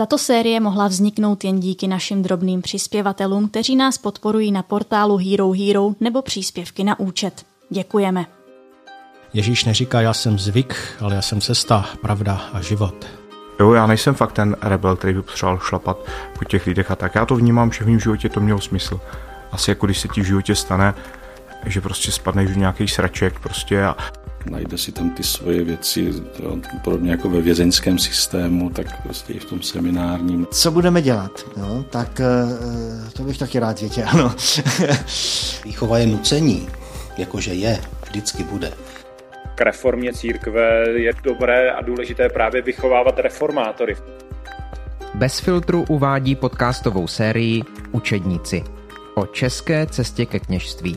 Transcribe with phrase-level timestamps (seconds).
[0.00, 5.52] Tato série mohla vzniknout jen díky našim drobným přispěvatelům, kteří nás podporují na portálu Hero
[5.52, 7.46] Hero nebo příspěvky na účet.
[7.70, 8.26] Děkujeme.
[9.32, 13.06] Ježíš neříká, já jsem zvyk, ale já jsem cesta, pravda a život.
[13.60, 15.98] Jo, já nejsem fakt ten rebel, který by potřeboval šlapat
[16.38, 17.14] po těch lidech a tak.
[17.14, 19.00] Já to vnímám, že v mém životě to mělo smysl.
[19.52, 20.94] Asi jako když se ti v životě stane,
[21.66, 23.96] že prostě spadneš do nějaký sraček prostě a
[24.50, 26.12] najde si tam ty svoje věci,
[26.84, 30.46] podobně jako ve vězeňském systému, tak prostě i v tom seminárním.
[30.50, 31.30] Co budeme dělat?
[31.56, 34.04] No, tak eh, to bych taky rád věděl.
[34.08, 34.34] Ano.
[35.64, 36.68] Výchova je nucení,
[37.18, 38.72] jakože je, vždycky bude.
[39.54, 43.96] K reformě církve je dobré a důležité právě vychovávat reformátory.
[45.14, 48.64] Bez filtru uvádí podcastovou sérii Učedníci
[49.14, 50.96] o české cestě ke kněžství.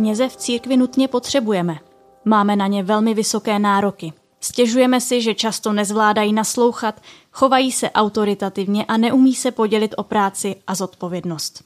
[0.00, 1.78] Kněze v církvi nutně potřebujeme.
[2.24, 4.12] Máme na ně velmi vysoké nároky.
[4.40, 7.00] Stěžujeme si, že často nezvládají naslouchat,
[7.32, 11.64] chovají se autoritativně a neumí se podělit o práci a zodpovědnost.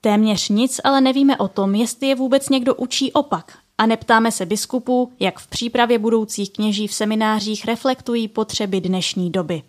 [0.00, 4.46] Téměř nic ale nevíme o tom, jestli je vůbec někdo učí opak a neptáme se
[4.46, 9.62] biskupů, jak v přípravě budoucích kněží v seminářích reflektují potřeby dnešní doby.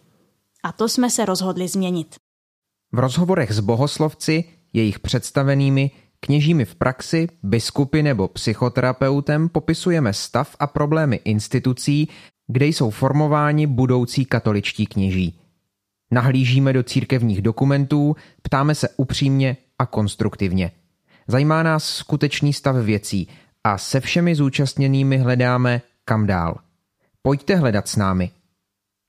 [0.64, 2.16] A to jsme se rozhodli změnit.
[2.92, 10.68] V rozhovorech s bohoslovci, jejich představenými, Kněžími v praxi, biskupy nebo psychoterapeutem popisujeme stav a
[10.68, 12.10] problémy institucí,
[12.48, 15.40] kde jsou formováni budoucí katoličtí kněží.
[16.12, 20.72] Nahlížíme do církevních dokumentů, ptáme se upřímně a konstruktivně.
[21.28, 23.28] Zajímá nás skutečný stav věcí
[23.64, 26.56] a se všemi zúčastněnými hledáme kam dál.
[27.22, 28.32] Pojďte hledat s námi.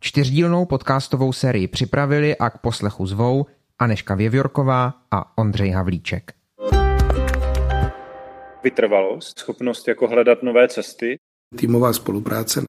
[0.00, 3.46] Čtyřdílnou podcastovou sérii připravili a k poslechu zvou
[3.78, 6.39] Aneška Věvjorková a Ondřej Havlíček
[8.62, 11.16] vytrvalost, schopnost jako hledat nové cesty.
[11.56, 12.62] Týmová spolupráce.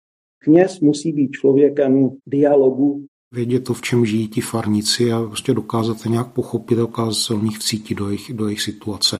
[0.44, 3.06] Kněz musí být člověkem dialogu.
[3.34, 7.34] Vědět to, v čem žijí ti farníci a prostě dokázat to nějak pochopit, dokázat se
[7.34, 9.16] o nich vcítit do jejich, do jejich situace.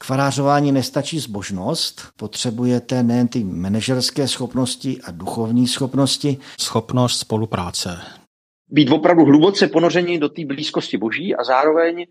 [0.00, 6.36] K farářování nestačí zbožnost, potřebujete nejen ty manažerské schopnosti a duchovní schopnosti.
[6.60, 7.98] Schopnost spolupráce.
[8.70, 12.06] Být opravdu hluboce ponoření do té blízkosti boží a zároveň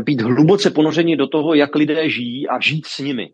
[0.00, 3.30] být hluboce ponořeni do toho, jak lidé žijí a žít s nimi.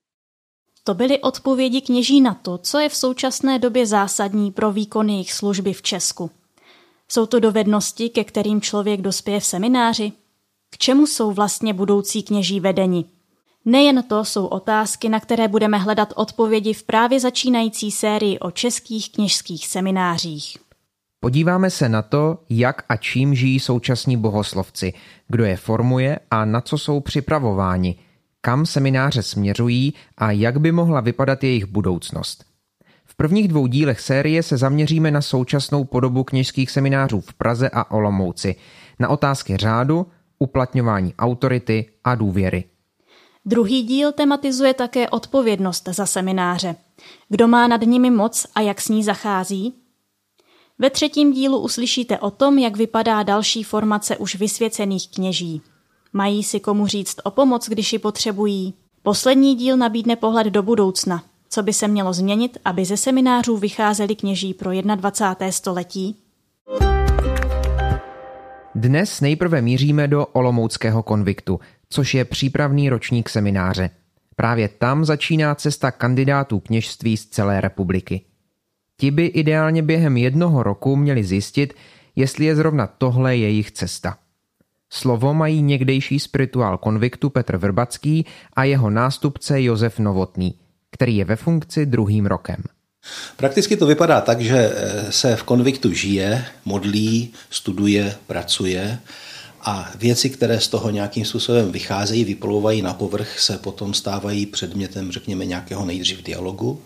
[0.85, 5.33] To byly odpovědi kněží na to, co je v současné době zásadní pro výkon jejich
[5.33, 6.31] služby v Česku.
[7.09, 10.13] Jsou to dovednosti, ke kterým člověk dospěje v semináři?
[10.71, 13.05] K čemu jsou vlastně budoucí kněží vedeni?
[13.65, 19.13] Nejen to jsou otázky, na které budeme hledat odpovědi v právě začínající sérii o českých
[19.13, 20.66] kněžských seminářích.
[21.27, 24.93] Podíváme se na to, jak a čím žijí současní bohoslovci,
[25.29, 27.99] kdo je formuje a na co jsou připravováni,
[28.41, 32.45] kam semináře směřují a jak by mohla vypadat jejich budoucnost.
[33.05, 37.91] V prvních dvou dílech série se zaměříme na současnou podobu kněžských seminářů v Praze a
[37.91, 38.57] Olomouci,
[38.99, 40.07] na otázky řádu,
[40.39, 42.65] uplatňování autority a důvěry.
[43.45, 46.77] Druhý díl tematizuje také odpovědnost za semináře.
[47.29, 49.86] Kdo má nad nimi moc a jak s ní zachází?
[50.79, 55.63] Ve třetím dílu uslyšíte o tom, jak vypadá další formace už vysvěcených kněží.
[56.13, 58.75] Mají si komu říct o pomoc, když ji potřebují.
[59.03, 64.17] Poslední díl nabídne pohled do budoucna, co by se mělo změnit, aby ze seminářů vycházeli
[64.17, 65.53] kněží pro 21.
[65.53, 66.17] století.
[68.75, 71.61] Dnes nejprve míříme do Olomouckého konviktu,
[71.91, 73.91] což je přípravný ročník semináře.
[74.37, 78.21] Právě tam začíná cesta kandidátů kněžství z celé republiky.
[79.01, 81.75] Ti by ideálně během jednoho roku měli zjistit,
[82.17, 84.17] jestli je zrovna tohle jejich cesta.
[84.91, 90.55] Slovo mají někdejší spirituál konviktu Petr Vrbacký a jeho nástupce Josef Novotný,
[90.91, 92.63] který je ve funkci druhým rokem.
[93.37, 98.99] Prakticky to vypadá tak, že eh, se v konviktu žije, modlí, studuje, pracuje
[99.61, 105.13] a věci, které z toho nějakým způsobem vycházejí, vyplouvají na povrch, se potom stávají předmětem,
[105.13, 106.83] řekněme, nějakého nejdřív dialogu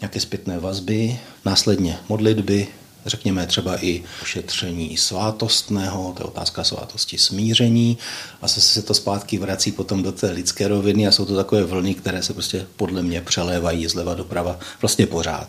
[0.00, 2.68] nějaké zpětné vazby, následně modlitby,
[3.06, 7.98] řekněme třeba i ošetření svátostného, to je otázka svátosti smíření
[8.42, 11.64] a zase se to zpátky vrací potom do té lidské roviny a jsou to takové
[11.64, 15.48] vlny, které se prostě podle mě přelévají zleva doprava vlastně pořád.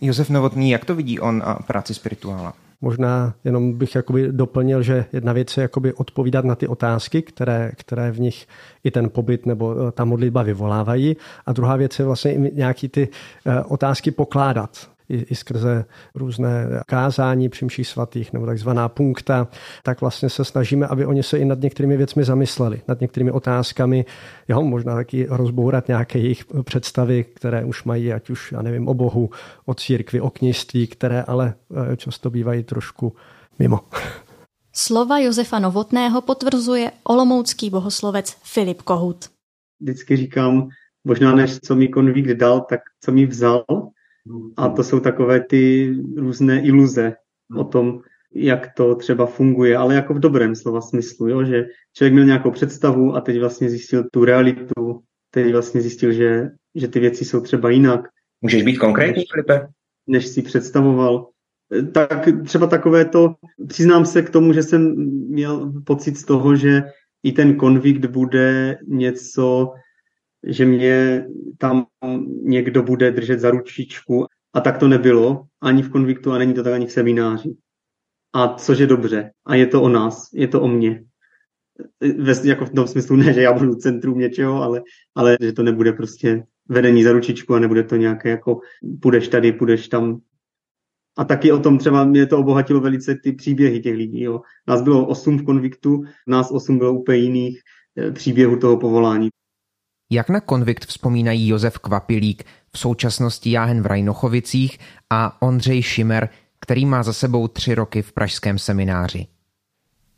[0.00, 2.54] Josef Novotný, jak to vidí on a práci spirituála?
[2.80, 7.72] Možná jenom bych jakoby doplnil, že jedna věc je jakoby odpovídat na ty otázky, které,
[7.76, 8.46] které v nich
[8.84, 11.16] i ten pobyt nebo eh, ta modlitba vyvolávají.
[11.46, 13.08] A druhá věc je vlastně i nějaký ty
[13.46, 14.90] eh, otázky pokládat.
[15.10, 15.84] I, i skrze
[16.14, 19.48] různé kázání při svatých nebo takzvaná punkta,
[19.82, 24.04] tak vlastně se snažíme, aby oni se i nad některými věcmi zamysleli, nad některými otázkami,
[24.48, 28.94] jo, možná taky rozbourat nějaké jejich představy, které už mají, ať už, já nevím, o
[28.94, 29.30] Bohu,
[29.66, 31.54] o církvi, o kněžství, které ale
[31.92, 33.14] eh, často bývají trošku
[33.58, 33.80] mimo.
[34.72, 39.24] Slova Josefa Novotného potvrzuje olomoucký bohoslovec Filip Kohut.
[39.80, 40.68] Vždycky říkám,
[41.04, 43.64] možná než co mi konvík dal, tak co mi vzal.
[44.56, 47.14] A to jsou takové ty různé iluze
[47.56, 48.00] o tom,
[48.34, 51.44] jak to třeba funguje, ale jako v dobrém slova smyslu, jo?
[51.44, 55.00] že člověk měl nějakou představu a teď vlastně zjistil tu realitu,
[55.30, 58.00] teď vlastně zjistil, že, že ty věci jsou třeba jinak.
[58.40, 59.68] Můžeš být konkrétní, Filipe?
[60.06, 61.28] Než si představoval.
[61.92, 63.34] Tak třeba takové to,
[63.68, 64.94] přiznám se k tomu, že jsem
[65.28, 66.82] měl pocit z toho, že
[67.22, 69.72] i ten konvikt bude něco,
[70.46, 71.26] že mě
[71.58, 71.86] tam
[72.42, 74.26] někdo bude držet za ručičku.
[74.52, 77.56] A tak to nebylo ani v konviktu a není to tak ani v semináři.
[78.32, 79.30] A což je dobře.
[79.46, 81.04] A je to o nás, je to o mně.
[82.18, 84.82] Ve, jako v tom smyslu ne, že já budu centrum něčeho, ale,
[85.14, 88.60] ale že to nebude prostě vedení za ručičku a nebude to nějaké jako
[89.02, 90.20] půjdeš tady, půjdeš tam.
[91.18, 94.22] A taky o tom třeba mě to obohatilo velice ty příběhy těch lidí.
[94.22, 94.40] Jo.
[94.68, 97.60] Nás bylo osm v konviktu, nás osm bylo úplně jiných
[97.98, 99.28] eh, příběhů toho povolání.
[100.10, 104.78] Jak na konvikt vzpomínají Josef Kvapilík, v současnosti Jáhen v Rajnochovicích
[105.10, 106.28] a Ondřej Šimer,
[106.60, 109.26] který má za sebou tři roky v pražském semináři.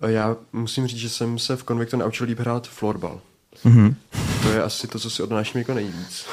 [0.06, 3.20] Já musím říct, že jsem se v konviktu naučil líp hrát florbal.
[3.64, 3.94] Mm-hmm.
[4.42, 6.26] To je asi to, co si odnáším jako nejvíc.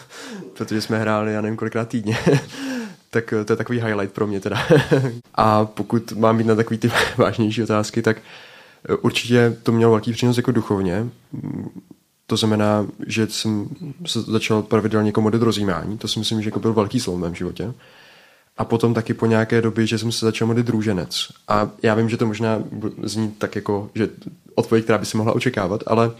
[0.56, 2.18] Protože jsme hráli, já nevím, kolikrát týdně.
[3.10, 4.62] tak to je takový highlight pro mě teda.
[5.34, 8.16] a pokud mám být na takový ty vážnější otázky, tak
[9.00, 11.08] určitě to mělo velký přínos jako duchovně.
[12.26, 13.68] To znamená, že jsem
[14.06, 15.98] se začal pravidelně modlit rozjímání.
[15.98, 17.74] To si myslím, že jako byl velký slov v mém životě.
[18.56, 21.28] A potom taky po nějaké době, že jsem se začal modlit druženec.
[21.48, 22.62] A já vím, že to možná
[23.02, 24.08] zní tak jako, že
[24.54, 26.10] odpověď, která by si mohla očekávat, ale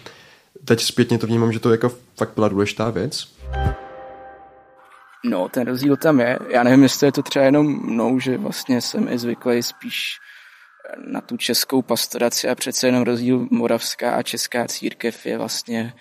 [0.65, 3.29] teď zpětně to vnímám, že to jako fakt byla důležitá věc.
[5.25, 6.39] No, ten rozdíl tam je.
[6.49, 10.19] Já nevím, jestli je to třeba jenom mnou, že vlastně jsem i zvyklý spíš
[11.07, 15.95] na tu českou pastoraci a přece jenom rozdíl moravská a česká církev je vlastně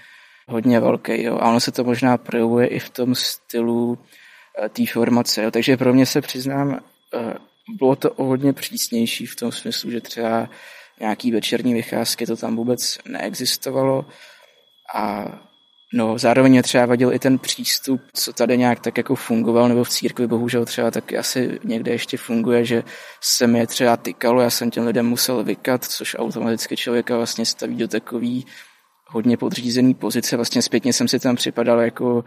[0.48, 1.24] hodně velký.
[1.24, 1.38] Jo.
[1.38, 3.98] A ono se to možná projevuje i v tom stylu
[4.64, 5.44] eh, té formace.
[5.44, 5.52] Jo.
[5.52, 6.80] Takže pro mě se přiznám,
[7.14, 7.34] eh,
[7.80, 10.50] bylo to o hodně přísnější v tom smyslu, že třeba
[11.00, 14.06] nějaký večerní vycházky to tam vůbec neexistovalo
[14.96, 15.26] a
[15.96, 19.84] No, zároveň mě třeba vadil i ten přístup, co tady nějak tak jako fungoval, nebo
[19.84, 22.84] v církvi bohužel třeba taky asi někde ještě funguje, že
[23.22, 27.76] se mi třeba tykalo, já jsem těm lidem musel vykat, což automaticky člověka vlastně staví
[27.76, 28.46] do takový
[29.08, 30.36] hodně podřízený pozice.
[30.36, 32.24] Vlastně zpětně jsem si tam připadal jako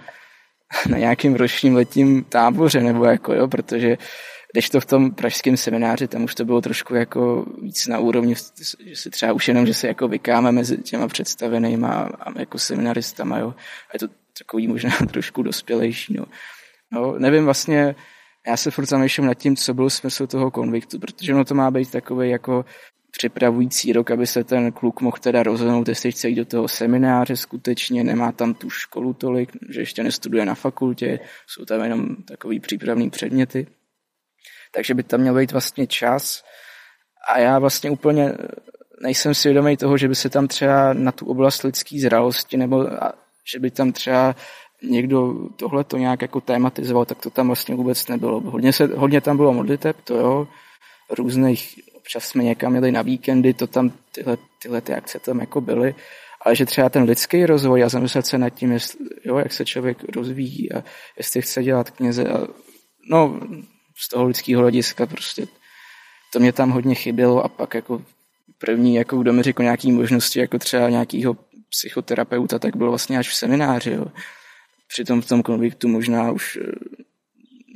[0.89, 3.99] na nějakým ročním letním táboře, nebo jako jo, protože
[4.57, 8.35] když to v tom pražském semináři, tam už to bylo trošku jako víc na úrovni,
[8.87, 13.39] že si třeba už jenom, že se jako vykáme mezi těma představenýma a jako seminaristama,
[13.39, 13.55] jo.
[13.91, 14.09] A je to
[14.39, 16.25] takový možná trošku dospělejší, no.
[16.93, 17.95] no nevím vlastně,
[18.47, 21.71] já se furt zamýšlím nad tím, co byl smysl toho konviktu, protože ono to má
[21.71, 22.65] být takový jako
[23.11, 27.37] připravující rok, aby se ten kluk mohl teda rozhodnout, jestli chce jít do toho semináře
[27.37, 32.61] skutečně, nemá tam tu školu tolik, že ještě nestuduje na fakultě, jsou tam jenom takový
[32.61, 33.67] přípravný předměty
[34.77, 36.45] takže by tam měl být vlastně čas.
[37.33, 38.33] A já vlastně úplně
[39.03, 42.85] nejsem si vědomý toho, že by se tam třeba na tu oblast lidské zralosti nebo
[43.53, 44.37] že by tam třeba
[44.83, 48.41] někdo tohle to nějak jako tématizoval, tak to tam vlastně vůbec nebylo.
[48.41, 50.49] Hodně, se, hodně tam bylo modliteb, to jo,
[51.11, 55.61] různých, občas jsme někam měli na víkendy, to tam tyhle, tyhle ty akce tam jako
[55.61, 55.95] byly,
[56.45, 59.65] ale že třeba ten lidský rozvoj a zamyslet se nad tím, jestli, jo, jak se
[59.65, 60.85] člověk rozvíjí a
[61.19, 62.25] jestli chce dělat kněze.
[62.25, 62.47] A,
[63.11, 63.41] no,
[63.99, 65.47] z toho lidského hlediska prostě
[66.33, 68.03] to mě tam hodně chybělo a pak jako
[68.59, 71.37] první, jako kdo mi řekl nějaký možnosti, jako třeba nějakýho
[71.69, 73.91] psychoterapeuta, tak byl vlastně až v semináři.
[73.91, 74.07] Jo.
[74.89, 76.71] Přitom v tom konviktu možná už eh,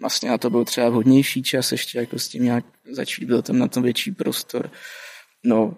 [0.01, 3.59] vlastně na to byl třeba vhodnější čas ještě jako s tím nějak začít, byl tam
[3.59, 4.71] na tom větší prostor.
[5.45, 5.77] No,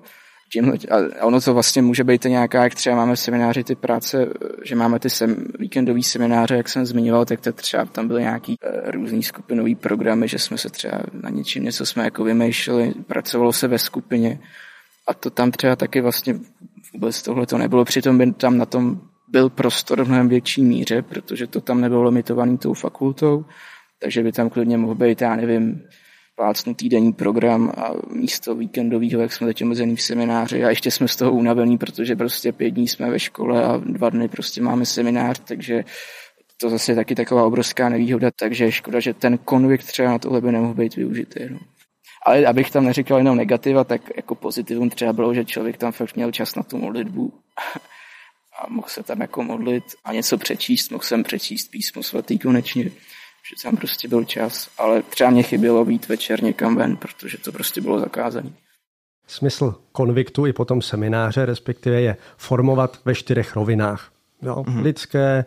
[0.53, 0.77] tímhle,
[1.21, 4.27] a ono to vlastně může být nějaká, jak třeba máme semináři ty práce,
[4.65, 8.57] že máme ty sem, víkendový semináře, jak jsem zmiňoval, tak to třeba tam byly nějaký
[8.59, 13.53] uh, různý skupinový programy, že jsme se třeba na něčím něco jsme jako vymýšleli, pracovalo
[13.53, 14.41] se ve skupině.
[15.09, 16.35] A to tam třeba taky vlastně
[16.93, 21.03] vůbec tohle to nebylo, přitom by tam na tom byl prostor v mnohem větší míře,
[21.03, 23.45] protože to tam nebylo limitovaný tou fakultou,
[24.03, 25.83] takže by tam klidně mohl být, já nevím,
[26.43, 31.09] plácnu týdenní program a místo víkendového, jak jsme teď omezený v semináři a ještě jsme
[31.09, 34.87] z toho unavený, protože prostě pět dní jsme ve škole a dva dny prostě máme
[34.87, 35.85] seminář, takže
[36.61, 40.41] to zase je taky taková obrovská nevýhoda, takže škoda, že ten konvikt třeba na tohle
[40.41, 41.41] by nemohl být využitý.
[41.51, 41.59] No.
[42.27, 46.17] Ale abych tam neříkal jenom negativa, tak jako pozitivum třeba bylo, že člověk tam fakt
[46.17, 47.33] měl čas na tu modlitbu
[48.63, 52.91] a mohl se tam jako modlit a něco přečíst, mohl jsem přečíst písmo svatý konečně,
[53.51, 57.53] že tam prostě byl čas, ale třeba mě chybělo být večer někam ven, protože to
[57.53, 58.51] prostě bylo zakázané.
[59.27, 64.13] Smysl konviktu i potom semináře, respektive je formovat ve čtyřech rovinách.
[64.43, 64.55] Jo?
[64.55, 64.83] Mm-hmm.
[64.83, 65.45] Lidské,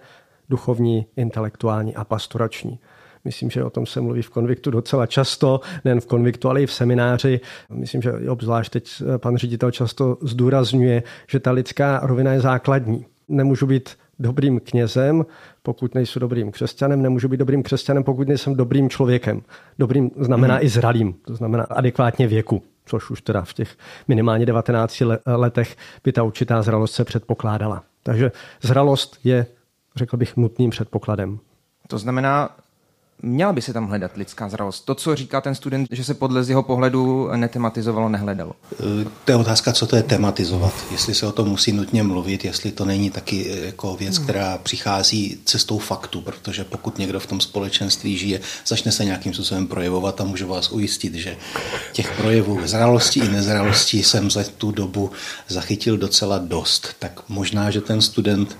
[0.49, 2.79] duchovní, intelektuální a pastorační.
[3.23, 6.65] Myslím, že o tom se mluví v konviktu docela často, nejen v konviktu, ale i
[6.65, 7.39] v semináři.
[7.69, 13.05] Myslím, že obzvlášť teď pan ředitel často zdůrazňuje, že ta lidská rovina je základní.
[13.27, 13.89] Nemůžu být
[14.19, 15.25] dobrým knězem,
[15.63, 19.41] pokud nejsem dobrým křesťanem, nemůžu být dobrým křesťanem, pokud nejsem dobrým člověkem.
[19.79, 20.65] Dobrým znamená hmm.
[20.65, 23.77] i zralým, to znamená adekvátně věku, což už teda v těch
[24.07, 27.83] minimálně 19 letech by ta určitá zralost se předpokládala.
[28.03, 29.45] Takže zralost je,
[29.95, 31.39] řekl bych, nutným předpokladem.
[31.87, 32.49] To znamená,
[33.21, 34.85] měla by se tam hledat lidská zralost.
[34.85, 38.51] To, co říká ten student, že se podle z jeho pohledu netematizovalo, nehledalo.
[38.73, 40.73] E, to je otázka, co to je tematizovat.
[40.91, 44.57] Jestli se o tom musí nutně mluvit, jestli to není taky e, jako věc, která
[44.57, 50.21] přichází cestou faktu, protože pokud někdo v tom společenství žije, začne se nějakým způsobem projevovat
[50.21, 51.37] a můžu vás ujistit, že
[51.93, 55.11] těch projevů zralosti i nezralosti jsem za tu dobu
[55.47, 56.87] zachytil docela dost.
[56.99, 58.57] Tak možná, že ten student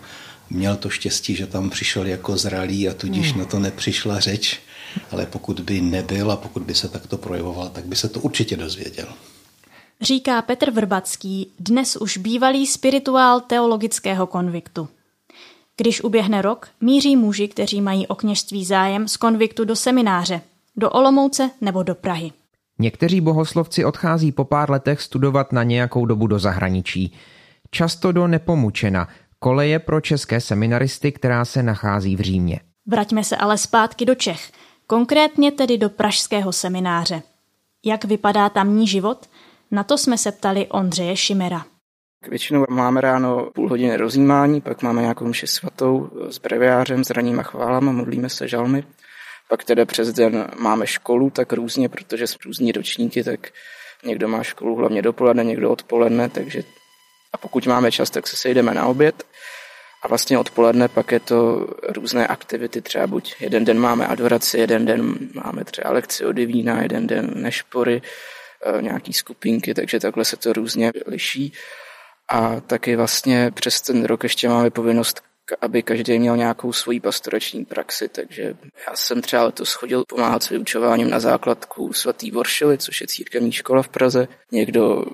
[0.49, 3.39] měl to štěstí, že tam přišel jako zralý a tudíž hmm.
[3.39, 4.59] na to nepřišla řeč,
[5.11, 8.57] ale pokud by nebyl a pokud by se takto projevoval, tak by se to určitě
[8.57, 9.07] dozvěděl.
[10.01, 14.87] Říká Petr Vrbacký, dnes už bývalý spirituál teologického konviktu.
[15.77, 20.41] Když uběhne rok, míří muži, kteří mají o kněžství zájem z konviktu do semináře,
[20.75, 22.31] do Olomouce nebo do Prahy.
[22.79, 27.13] Někteří bohoslovci odchází po pár letech studovat na nějakou dobu do zahraničí.
[27.71, 29.07] Často do Nepomučena,
[29.45, 32.59] koleje pro české seminaristy, která se nachází v Římě.
[32.87, 34.51] Vraťme se ale zpátky do Čech,
[34.87, 37.21] konkrétně tedy do pražského semináře.
[37.85, 39.29] Jak vypadá tamní život?
[39.71, 41.65] Na to jsme se ptali Ondřeje Šimera.
[42.29, 47.39] Většinou máme ráno půl hodiny rozjímání, pak máme nějakou mši svatou s breviářem, s raním
[47.39, 48.83] a chválama, modlíme se žalmy.
[49.49, 53.39] Pak tedy přes den máme školu, tak různě, protože jsou různí ročníky, tak
[54.05, 56.63] někdo má školu hlavně dopoledne, někdo odpoledne, takže
[57.35, 59.23] a pokud máme čas, tak se sejdeme na oběd.
[60.05, 64.85] A vlastně odpoledne pak je to různé aktivity, třeba buď jeden den máme adoraci, jeden
[64.85, 68.01] den máme třeba lekci od divína, jeden den nešpory,
[68.65, 71.53] e, nějaký skupinky, takže takhle se to různě liší.
[72.29, 75.21] A taky vlastně přes ten rok ještě máme povinnost,
[75.61, 78.53] aby každý měl nějakou svoji pastorační praxi, takže
[78.87, 83.51] já jsem třeba letos chodil pomáhat s vyučováním na základku svatý Voršily, což je církevní
[83.51, 84.27] škola v Praze.
[84.51, 85.05] Někdo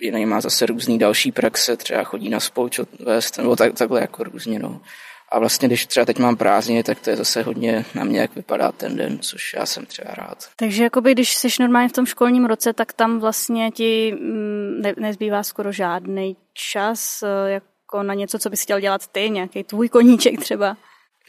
[0.00, 4.24] jiný má zase různý další praxe, třeba chodí na spolčot vést, nebo tak, takhle jako
[4.24, 4.80] různě, no.
[5.28, 8.34] A vlastně, když třeba teď mám prázdniny, tak to je zase hodně na mě, jak
[8.34, 10.48] vypadá ten den, což já jsem třeba rád.
[10.56, 14.94] Takže jakoby, když jsi normálně v tom školním roce, tak tam vlastně ti mm, ne,
[14.98, 19.88] nezbývá skoro žádný čas eh, jako na něco, co bys chtěl dělat ty, nějaký tvůj
[19.88, 20.76] koníček třeba.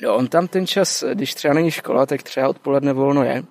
[0.02, 3.44] No, on tam ten čas, když třeba není škola, tak třeba odpoledne volno je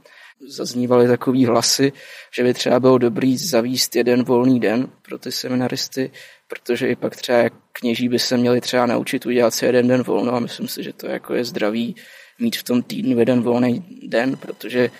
[0.47, 1.93] zaznívaly takový hlasy,
[2.35, 6.11] že by třeba bylo dobrý zavíst jeden volný den pro ty seminaristy,
[6.49, 10.35] protože i pak třeba kněží by se měli třeba naučit udělat si jeden den volno
[10.35, 11.97] a myslím si, že to jako je zdravý
[12.39, 14.91] mít v tom týdnu jeden volný den, protože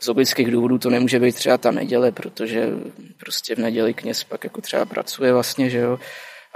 [0.00, 2.68] z logických důvodů to nemůže být třeba ta neděle, protože
[3.18, 5.98] prostě v neděli kněz pak jako třeba pracuje vlastně, že jo.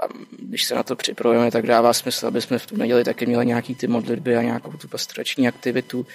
[0.03, 0.07] A
[0.39, 3.47] když se na to připravujeme, tak dává smysl, aby jsme v tu neděli taky měli
[3.47, 6.07] nějaký ty modlitby a nějakou tu pastorační aktivitu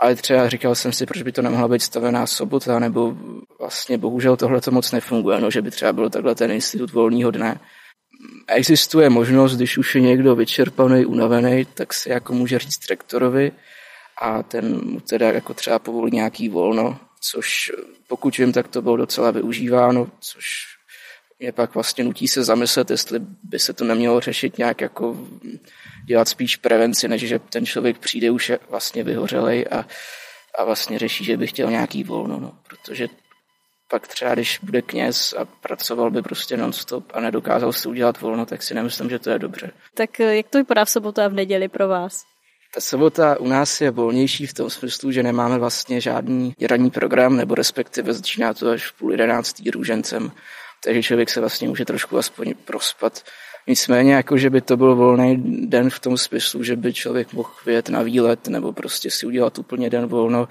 [0.00, 3.14] ale třeba říkal jsem si, proč by to nemohla být stavená sobota, nebo
[3.58, 7.30] vlastně bohužel tohle to moc nefunguje, no, že by třeba byl takhle ten institut volného
[7.30, 7.60] dne.
[8.46, 13.52] Existuje možnost, když už je někdo vyčerpaný, unavený, tak se jako může říct rektorovi
[14.22, 17.72] a ten mu teda jako třeba povolí nějaký volno, což
[18.08, 20.44] pokud vím, tak to bylo docela využíváno, což
[21.40, 25.16] je pak vlastně nutí se zamyslet, jestli by se to nemělo řešit nějak jako
[26.06, 29.86] dělat spíš prevenci, než že ten člověk přijde už je vlastně vyhořelej a,
[30.58, 33.08] a vlastně řeší, že by chtěl nějaký volno, no, protože
[33.90, 38.46] pak třeba, když bude kněz a pracoval by prostě non-stop a nedokázal si udělat volno,
[38.46, 39.70] tak si nemyslím, že to je dobře.
[39.94, 42.22] Tak eh, jak to vypadá v sobotu a v neděli pro vás?
[42.74, 47.36] Ta sobota u nás je volnější v tom smyslu, že nemáme vlastně žádný ranní program,
[47.36, 50.32] nebo respektive začíná to až v půl jedenáctý růžencem,
[50.84, 53.22] takže člověk se vlastně může trošku aspoň prospat
[53.66, 57.50] Nicméně, jako že by to byl volný den v tom smyslu, že by člověk mohl
[57.66, 60.48] vyjet na výlet nebo prostě si udělat úplně den volno,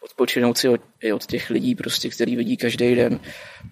[0.00, 3.20] odpočinout si od, i od těch lidí, prostě, který vidí každý den,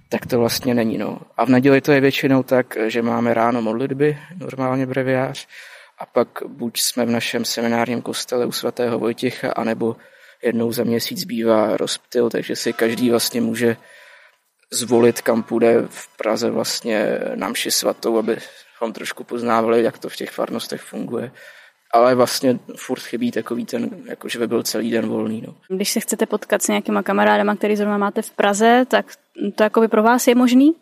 [0.09, 0.99] tak to vlastně není.
[0.99, 1.21] No.
[1.37, 5.47] A v neděli to je většinou tak, že máme ráno modlitby, normálně breviář,
[5.99, 9.97] a pak buď jsme v našem seminárním kostele u svatého Vojtěcha, anebo
[10.43, 13.77] jednou za měsíc bývá rozptyl, takže si každý vlastně může
[14.73, 18.39] zvolit, kam půjde v Praze vlastně na mši svatou, aby
[18.81, 21.31] abychom trošku poznávali, jak to v těch farnostech funguje.
[21.93, 25.43] Ale vlastně furt chybí takový ten, jako že by byl celý den volný.
[25.47, 25.77] No.
[25.77, 29.07] Když se chcete potkat s nějakýma kamarádama, který zrovna máte v Praze, tak
[29.55, 30.77] to jako by pro vás je možný?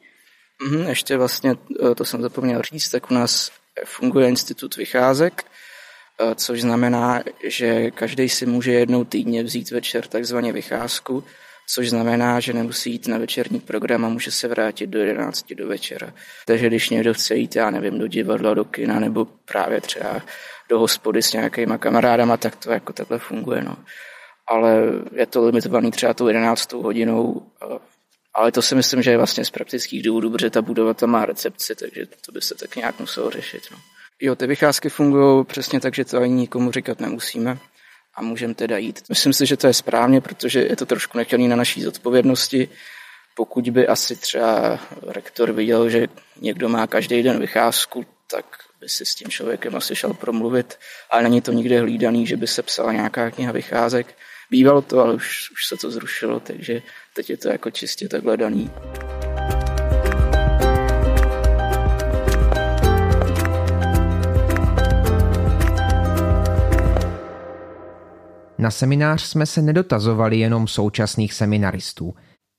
[0.62, 1.57] Mm, ještě vlastně,
[1.90, 3.50] eh, to jsem zapomněl říct, tak u nás
[3.85, 10.52] funguje institut vycházek, eh, což znamená, že každý si může jednou týdně vzít večer takzvaně
[10.52, 11.25] vycházku,
[11.68, 15.68] což znamená, že nemusí jít na večerní program a může se vrátit do 11 do
[15.68, 16.12] večera.
[16.46, 20.22] Takže když někdo chce jít, já nevím, do divadla, do kina nebo právě třeba
[20.68, 23.62] do hospody s nějakýma kamarádama, tak to jako takhle funguje.
[23.62, 23.76] No.
[24.46, 24.82] Ale
[25.14, 27.46] je to limitovaný třeba tou 11 hodinou,
[28.34, 31.25] ale to si myslím, že je vlastně z praktických důvodů, protože ta budova tam má
[31.25, 33.62] recepci, takže to by se tak nějak muselo řešit.
[33.72, 33.78] No.
[34.20, 37.58] Jo, ty vycházky fungují přesně tak, že to ani nikomu říkat nemusíme
[38.18, 39.02] a můžeme teda jít.
[39.08, 42.68] Myslím si, že to je správně, protože je to trošku nechtěný na naší zodpovědnosti.
[43.34, 46.06] Pokud by asi třeba rektor viděl, že
[46.40, 48.44] někdo má každý den vycházku, tak
[48.80, 50.78] by si s tím člověkem asi šel promluvit,
[51.10, 54.14] ale není to nikde hlídaný, že by se psala nějaká kniha vycházek.
[54.50, 56.82] Bývalo to, ale už, už se to zrušilo, takže
[57.14, 58.70] teď je to jako čistě takhle daný.
[68.58, 72.14] Na seminář jsme se nedotazovali jenom současných seminaristů.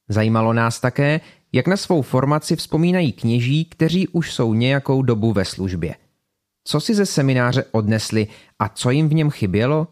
[0.10, 5.46] Zajímalo nás také, jak na svou formaci vzpomínají kněží, kteří už jsou nějakou dobu ve
[5.46, 5.96] službě.
[6.64, 8.28] Co si ze semináře odnesli
[8.60, 9.88] a co jim v něm chybělo?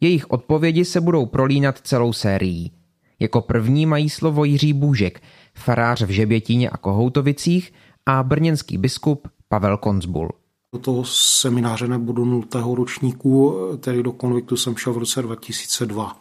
[0.00, 2.72] Jejich odpovědi se budou prolínat celou sérií.
[3.20, 5.22] Jako první mají slovo Jiří Bůžek,
[5.54, 7.72] farář v Žebětíně a Kohoutovicích
[8.06, 10.30] a brněnský biskup Pavel Konzbul.
[10.74, 16.20] Do toho semináře nebudu nultého ročníku, tedy do konviktu jsem šel v roce 2002.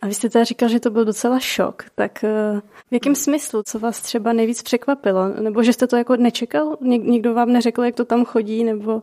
[0.00, 1.84] A vy jste teda říkal, že to byl docela šok.
[1.94, 3.62] Tak eh, v jakém smyslu?
[3.66, 5.28] Co vás třeba nejvíc překvapilo?
[5.28, 6.76] Nebo že jste to jako nečekal?
[6.82, 8.64] Nik- nikdo vám neřekl, jak to tam chodí?
[8.64, 9.02] Nebo...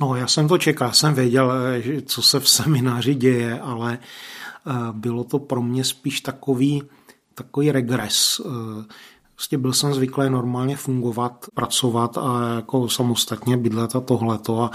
[0.00, 3.98] No, já jsem to čekal, jsem věděl, eh, co se v semináři děje, ale
[4.66, 6.82] eh, bylo to pro mě spíš takový,
[7.34, 8.40] takový regres.
[9.34, 14.70] Prostě byl jsem zvyklý normálně fungovat, pracovat a jako samostatně bydlet a tohleto a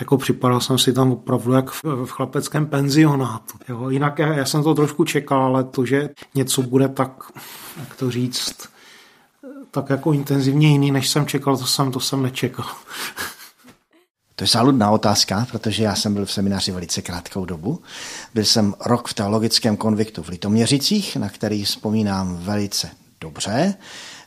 [0.00, 3.58] jako připadal jsem si tam opravdu jak v, v chlapeckém penzionátu.
[3.68, 3.90] Jo.
[3.90, 7.32] Jinak já, já jsem to trošku čekal, ale to, že něco bude tak,
[7.80, 8.68] jak to říct,
[9.70, 12.66] tak jako intenzivně jiný, než jsem čekal, to jsem, to jsem nečekal.
[14.36, 17.82] To je záludná otázka, protože já jsem byl v semináři velice krátkou dobu.
[18.34, 22.90] Byl jsem rok v teologickém konviktu v Litoměřicích, na který vzpomínám velice
[23.24, 23.74] dobře,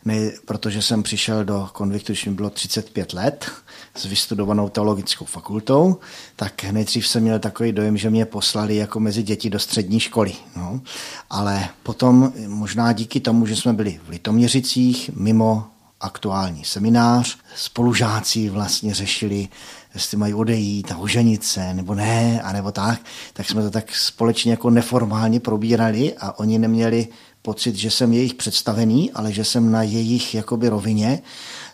[0.06, 3.52] ne, protože jsem přišel do konviktu, když mi bylo 35 let,
[3.96, 5.98] s vystudovanou teologickou fakultou,
[6.36, 10.34] tak nejdřív jsem měl takový dojem, že mě poslali jako mezi děti do střední školy.
[10.56, 10.82] No.
[11.30, 15.68] Ale potom možná díky tomu, že jsme byli v Litoměřicích, mimo
[16.02, 19.48] aktuální seminář, spolužáci vlastně řešili,
[19.94, 23.00] jestli mají odejít a oženit se, nebo ne, a nebo tak,
[23.34, 27.08] tak jsme to tak společně jako neformálně probírali a oni neměli
[27.48, 31.20] pocit, že jsem jejich představený, ale že jsem na jejich jakoby rovině,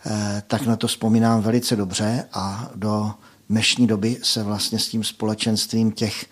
[0.06, 3.12] eh, tak na to vzpomínám velice dobře a do
[3.50, 6.26] dnešní doby se vlastně s tím společenstvím těch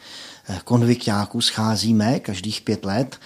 [0.50, 3.18] eh, konvikťáků scházíme každých pět let.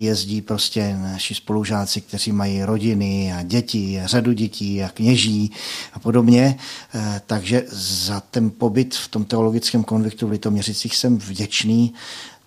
[0.00, 5.52] Jezdí prostě naši spolužáci, kteří mají rodiny a děti, a řadu dětí a kněží
[5.92, 6.58] a podobně.
[6.94, 11.94] Eh, takže za ten pobyt v tom teologickém konviktu v Litoměřicích jsem vděčný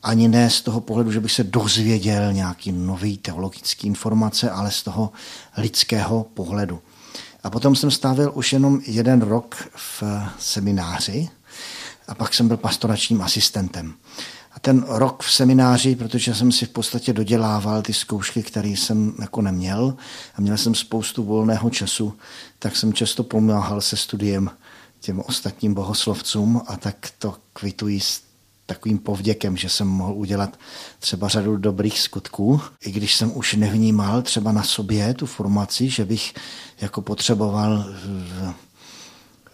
[0.04, 4.84] ani ne z toho pohledu, že bych se dozvěděl nějaký nový teologický informace, ale z
[4.84, 5.12] toho
[5.58, 6.82] lidského pohledu.
[7.44, 10.04] A potom jsem stávil už jenom jeden rok v
[10.40, 11.30] semináři
[12.08, 13.94] a pak jsem byl pastoračním asistentem.
[14.52, 19.14] A ten rok v semináři, protože jsem si v podstatě dodělával ty zkoušky, které jsem
[19.22, 19.98] jako neměl
[20.36, 22.14] a měl jsem spoustu volného času,
[22.60, 24.50] tak jsem často pomáhal se studiem
[25.00, 28.00] těm ostatním bohoslovcům a tak to kvituji
[28.70, 30.60] takovým povděkem, že jsem mohl udělat
[31.00, 36.06] třeba řadu dobrých skutků, i když jsem už nevnímal třeba na sobě tu formaci, že
[36.06, 36.34] bych
[36.82, 38.54] jako potřeboval v,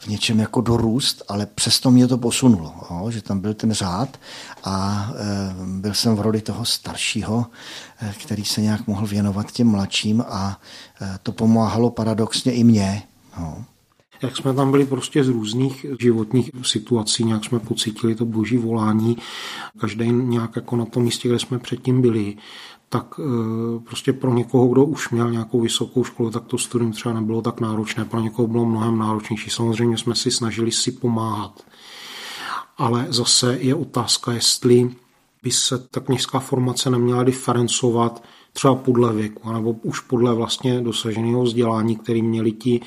[0.08, 4.20] něčem jako dorůst, ale přesto mě to posunulo, jo, že tam byl ten řád
[4.64, 7.46] a e, byl jsem v roli toho staršího,
[8.02, 10.60] e, který se nějak mohl věnovat těm mladším a
[11.02, 13.04] e, to pomáhalo paradoxně i mně.
[13.40, 13.64] Jo.
[14.22, 19.18] Jak jsme tam byli prostě z různých životních situací, nějak jsme pocítili to boží volání,
[19.78, 22.36] každý nějak jako na tom místě, kde jsme předtím byli,
[22.90, 27.16] tak eh, prostě pro někoho, kdo už měl nějakou vysokou školu, tak to studium třeba
[27.16, 29.50] nebylo tak náročné, pro někoho bylo mnohem náročnější.
[29.50, 31.64] Samozřejmě jsme si snažili si pomáhat.
[32.78, 34.90] Ale zase je otázka, jestli
[35.44, 38.24] by se ta kněžská formace neměla diferencovat
[38.56, 42.82] třeba podle věku, nebo už podle vlastně dosaženého vzdělání, který měli ti,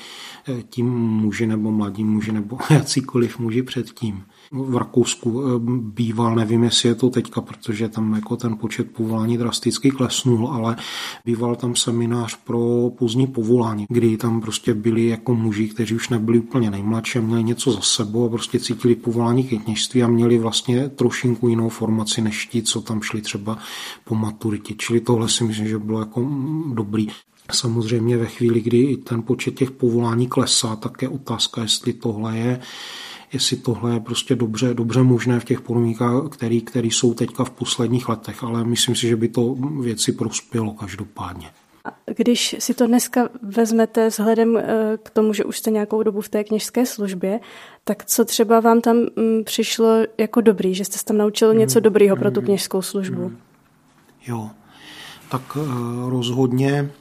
[0.47, 6.63] eh, ti muži nebo mladí muži nebo jakýkoliv muži předtím v Rakousku eh, býval, nevím,
[6.63, 10.75] jestli je to teďka, protože tam jako ten počet povolání drasticky klesnul, ale
[11.25, 16.39] býval tam seminář pro pozdní povolání, kdy tam prostě byli jako muži, kteří už nebyli
[16.39, 20.89] úplně nejmladší, měli něco za sebou a prostě cítili povolání k kněžství a měli vlastně
[20.89, 23.57] trošinku jinou formaci než ti, co tam šli třeba
[24.03, 24.73] po maturitě.
[24.77, 26.29] Čili tohle si myslím, že bylo jako
[26.73, 27.07] dobrý.
[27.51, 32.59] Samozřejmě ve chvíli, kdy ten počet těch povolání klesá, tak je otázka, jestli tohle je
[33.33, 37.49] jestli tohle je prostě dobře, dobře možné v těch podmínkách, který, který jsou teďka v
[37.49, 41.47] posledních letech, ale myslím si, že by to věci prospělo každopádně.
[42.17, 46.29] Když si to dneska vezmete vzhledem eh, k tomu, že už jste nějakou dobu v
[46.29, 47.39] té kněžské službě,
[47.83, 49.87] tak co třeba vám tam mm, přišlo
[50.17, 53.31] jako dobrý, že jste se tam naučil něco mm, dobrýho pro tu mm, kněžskou službu?
[54.27, 54.49] Jo,
[55.31, 55.59] tak eh,
[56.09, 56.91] rozhodně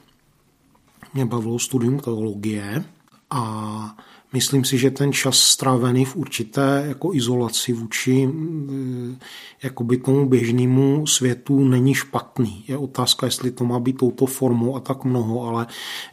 [1.15, 2.85] mě bavilo studium teologie
[3.31, 3.97] a
[4.33, 9.17] Myslím si, že ten čas strávený v určité jako izolaci vůči eh,
[9.63, 12.65] jakoby tomu běžnému světu není špatný.
[12.69, 15.67] Je otázka, jestli to má být touto formou a tak mnoho, ale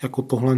[0.04, 0.58] jako tohle,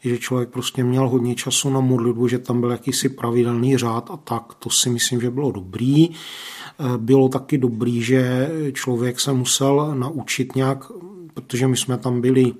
[0.00, 4.16] že člověk prostě měl hodně času na modlitbu, že tam byl jakýsi pravidelný řád a
[4.16, 6.10] tak, to si myslím, že bylo dobrý.
[6.10, 10.92] Eh, bylo taky dobrý, že člověk se musel naučit nějak,
[11.34, 12.52] protože my jsme tam byli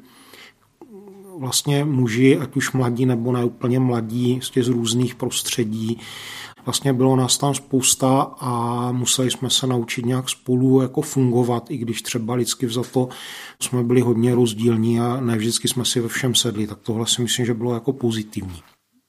[1.43, 5.99] vlastně muži, ať už mladí nebo neúplně mladí, z různých prostředí.
[6.65, 11.77] Vlastně bylo nás tam spousta a museli jsme se naučit nějak spolu jako fungovat, i
[11.77, 13.09] když třeba lidsky to
[13.61, 17.23] jsme byli hodně rozdílní a ne vždycky jsme si ve všem sedli, tak tohle si
[17.23, 18.63] myslím, že bylo jako pozitivní.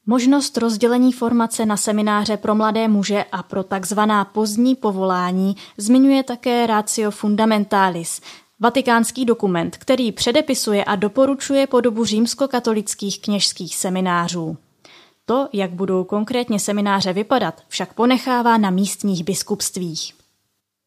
[0.06, 6.68] Možnost rozdělení formace na semináře pro mladé muže a pro takzvaná pozdní povolání zmiňuje také
[6.68, 8.22] Ratio Fundamentalis,
[8.64, 14.58] Vatikánský dokument, který předepisuje a doporučuje podobu římskokatolických kněžských seminářů.
[15.26, 20.14] To, jak budou konkrétně semináře vypadat, však ponechává na místních biskupstvích.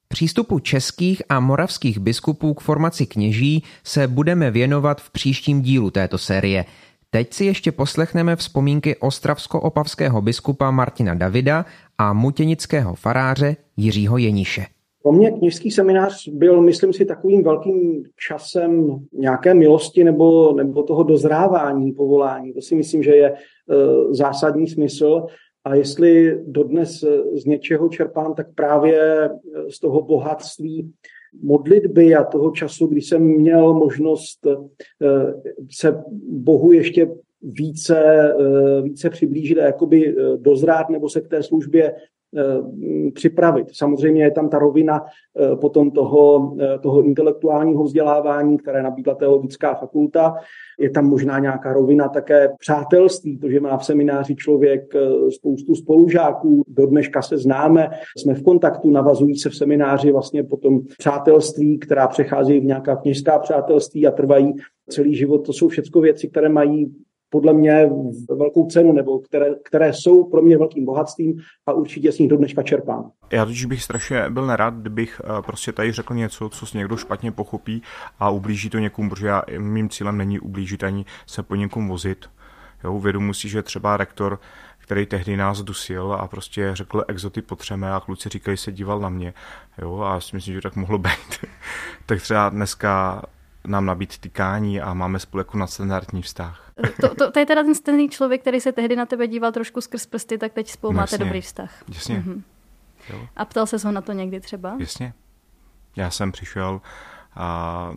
[0.08, 6.18] Přístupu českých a moravských biskupů k formaci kněží se budeme věnovat v příštím dílu této
[6.18, 6.64] série.
[7.10, 11.64] Teď si ještě poslechneme vzpomínky ostravsko-opavského biskupa Martina Davida
[11.98, 14.75] a mutěnického faráře Jiřího Jeniše.
[15.06, 21.02] Pro mě knižský seminář byl, myslím si, takovým velkým časem nějaké milosti nebo, nebo toho
[21.02, 22.52] dozrávání povolání.
[22.52, 25.26] To si myslím, že je uh, zásadní smysl.
[25.64, 29.30] A jestli dodnes z něčeho čerpám, tak právě e,
[29.70, 30.92] z toho bohatství
[31.42, 34.68] modlitby a toho času, kdy jsem měl možnost uh,
[35.70, 37.08] se Bohu ještě
[37.42, 38.32] více,
[38.82, 41.94] více přiblížit a jakoby dozrát nebo se k té službě
[43.14, 43.66] připravit.
[43.72, 49.74] Samozřejmě je tam ta rovina eh, potom toho, eh, toho intelektuálního vzdělávání, které nabídla teologická
[49.74, 50.34] fakulta.
[50.78, 54.94] Je tam možná nějaká rovina také přátelství, protože má v semináři člověk
[55.30, 60.80] spoustu spolužáků, do dneška se známe, jsme v kontaktu, navazují se v semináři vlastně potom
[60.98, 64.54] přátelství, která přechází v nějaká kněžská přátelství a trvají
[64.88, 65.38] celý život.
[65.38, 66.94] To jsou všechno věci, které mají
[67.36, 67.90] podle mě
[68.36, 72.36] velkou cenu, nebo které, které jsou pro mě velkým bohatstvím a určitě s nich do
[72.36, 73.10] dneška čerpám.
[73.32, 76.96] Já totiž bych strašně byl nerad, kdybych eh, prostě tady řekl něco, co si někdo
[76.96, 77.82] špatně pochopí
[78.18, 82.26] a ublíží to někomu, protože já, mým cílem není ublížit ani se po někom vozit.
[82.84, 84.38] Jo, uvědomuji si, že třeba rektor
[84.78, 89.08] který tehdy nás dusil a prostě řekl exoty potřeme a kluci říkali, se díval na
[89.08, 89.34] mě.
[89.82, 91.46] Jo, a já si myslím, že tak mohlo být.
[92.06, 93.22] tak třeba dneska
[93.66, 96.72] nám nabít tykání a máme spolu jako nadstandardní vztah.
[97.00, 99.80] To, to, to je teda ten stejný člověk, který se tehdy na tebe díval trošku
[99.80, 101.70] skrz prsty, tak teď spolu no, máte jasně, dobrý vztah.
[101.94, 102.14] Jasně.
[102.14, 102.42] Mhm.
[103.10, 103.28] Jo.
[103.36, 104.76] A ptal se ho na to někdy třeba?
[104.78, 105.14] Jasně.
[105.96, 106.80] Já jsem přišel
[107.34, 107.92] a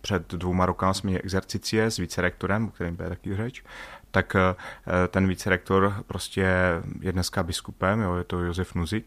[0.00, 3.64] před dvouma rokama jsme měli exercicie s vicerektorem, o kterým bude taky řeč,
[4.10, 4.54] tak eh,
[5.08, 6.46] ten vicerektor prostě
[7.00, 9.06] je dneska biskupem, jo, je to Josef Nuzik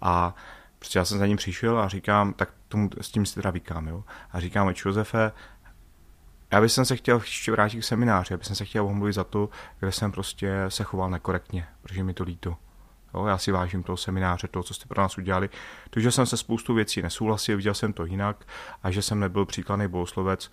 [0.00, 0.34] a
[0.80, 3.88] prostě já jsem za ním přišel a říkám, tak tomu, s tím si teda vykám,
[3.88, 4.04] jo.
[4.32, 5.32] A říkám, Josefe,
[6.52, 9.48] já bych se chtěl ještě vrátit k semináři, já bych se chtěl omluvit za to,
[9.80, 12.56] kde jsem prostě se choval nekorektně, protože mi to líto.
[13.14, 15.50] Jo, já si vážím toho semináře, toho, co jste pro nás udělali.
[15.90, 18.46] To, že jsem se spoustu věcí nesouhlasil, viděl jsem to jinak
[18.82, 20.50] a že jsem nebyl příkladný bohoslovec,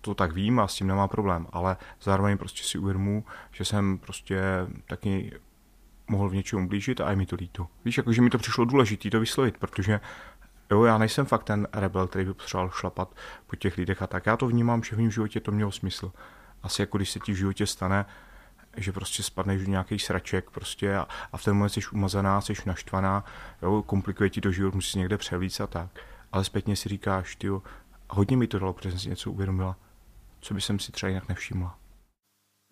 [0.00, 3.98] to tak vím a s tím nemá problém, ale zároveň prostě si uvědomu, že jsem
[3.98, 4.40] prostě
[4.86, 5.32] taky
[6.08, 7.66] mohl v něčem blížit a je mi to líto.
[7.84, 10.00] Víš, jakože mi to přišlo důležité to vyslovit, protože
[10.70, 14.26] jo, já nejsem fakt ten rebel, který by potřeboval šlapat po těch lidech a tak.
[14.26, 16.12] Já to vnímám, že v mém životě to mělo smysl.
[16.62, 18.06] Asi jako když se ti v životě stane,
[18.76, 22.54] že prostě spadneš do nějaký sraček prostě a, a v ten moment jsi umazaná, jsi
[22.66, 23.24] naštvaná,
[23.62, 25.88] jo, komplikuje ti to život, musíš někde převlít a tak.
[26.32, 27.48] Ale zpětně si říkáš, ty
[28.10, 29.76] hodně mi to dalo, protože jsem si něco uvědomila,
[30.40, 31.78] co by jsem si třeba jinak nevšimla.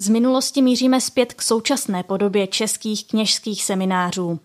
[0.03, 4.41] Z minulosti míříme zpět k současné podobě českých kněžských seminářů.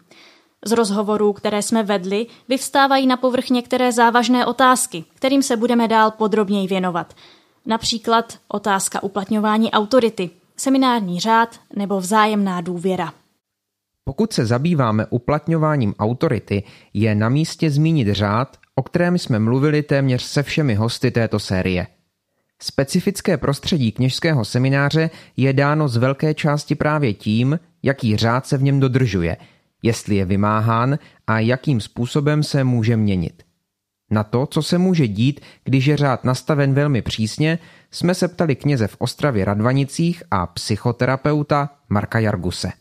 [0.65, 6.11] Z rozhovorů, které jsme vedli, vyvstávají na povrch některé závažné otázky, kterým se budeme dál
[6.11, 7.13] podrobněji věnovat.
[7.65, 13.13] Například otázka uplatňování autority, seminární řád nebo vzájemná důvěra.
[14.03, 20.23] Pokud se zabýváme uplatňováním autority, je na místě zmínit řád, o kterém jsme mluvili téměř
[20.23, 21.87] se všemi hosty této série.
[22.61, 28.63] Specifické prostředí kněžského semináře je dáno z velké části právě tím, jaký řád se v
[28.63, 29.37] něm dodržuje,
[29.83, 33.43] jestli je vymáhán a jakým způsobem se může měnit.
[34.11, 37.59] Na to, co se může dít, když je řád nastaven velmi přísně,
[37.91, 42.71] jsme se ptali kněze v Ostravě Radvanicích a psychoterapeuta Marka Jarguse.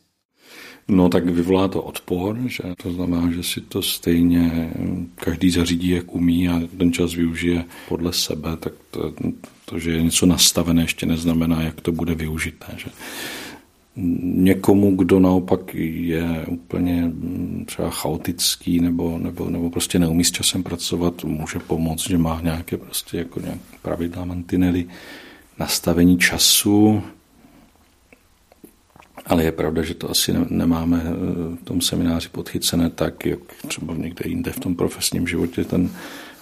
[0.88, 4.70] No tak vyvolá to odpor, že to znamená, že si to stejně
[5.14, 9.12] každý zařídí, jak umí a ten čas využije podle sebe, tak to,
[9.68, 12.66] to že je něco nastavené, ještě neznamená, jak to bude využité.
[12.76, 12.90] Že
[14.22, 17.12] někomu, kdo naopak je úplně
[17.66, 22.76] třeba chaotický nebo, nebo, nebo prostě neumí s časem pracovat, může pomoct, že má nějaké
[22.76, 24.86] prostě jako nějak pravidla, mantinely,
[25.58, 27.02] nastavení času,
[29.26, 33.94] ale je pravda, že to asi nemáme eh, v tom semináři podchycené tak, jak třeba
[33.94, 35.90] někde jinde v tom profesním životě ten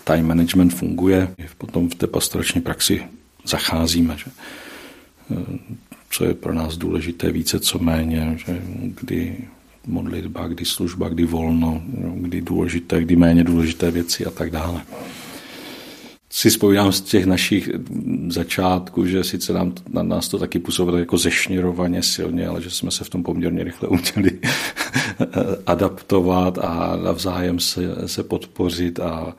[0.05, 1.35] time management funguje.
[1.59, 3.03] Potom v té pastorační praxi
[3.45, 4.17] zacházíme.
[4.19, 4.31] Že?
[5.31, 5.59] Eh,
[6.11, 8.63] co je pro nás důležité více, co méně, že
[9.03, 9.37] kdy
[9.87, 11.83] modlitba, kdy služba, kdy volno,
[12.15, 14.83] kdy důležité, kdy méně důležité věci a tak dále
[16.35, 17.71] si vzpomínám z těch našich
[18.29, 22.91] začátků, že sice nám, na nás to taky působilo jako zešněrovaně silně, ale že jsme
[22.91, 24.39] se v tom poměrně rychle uměli
[25.67, 29.37] adaptovat a navzájem se, se podpořit a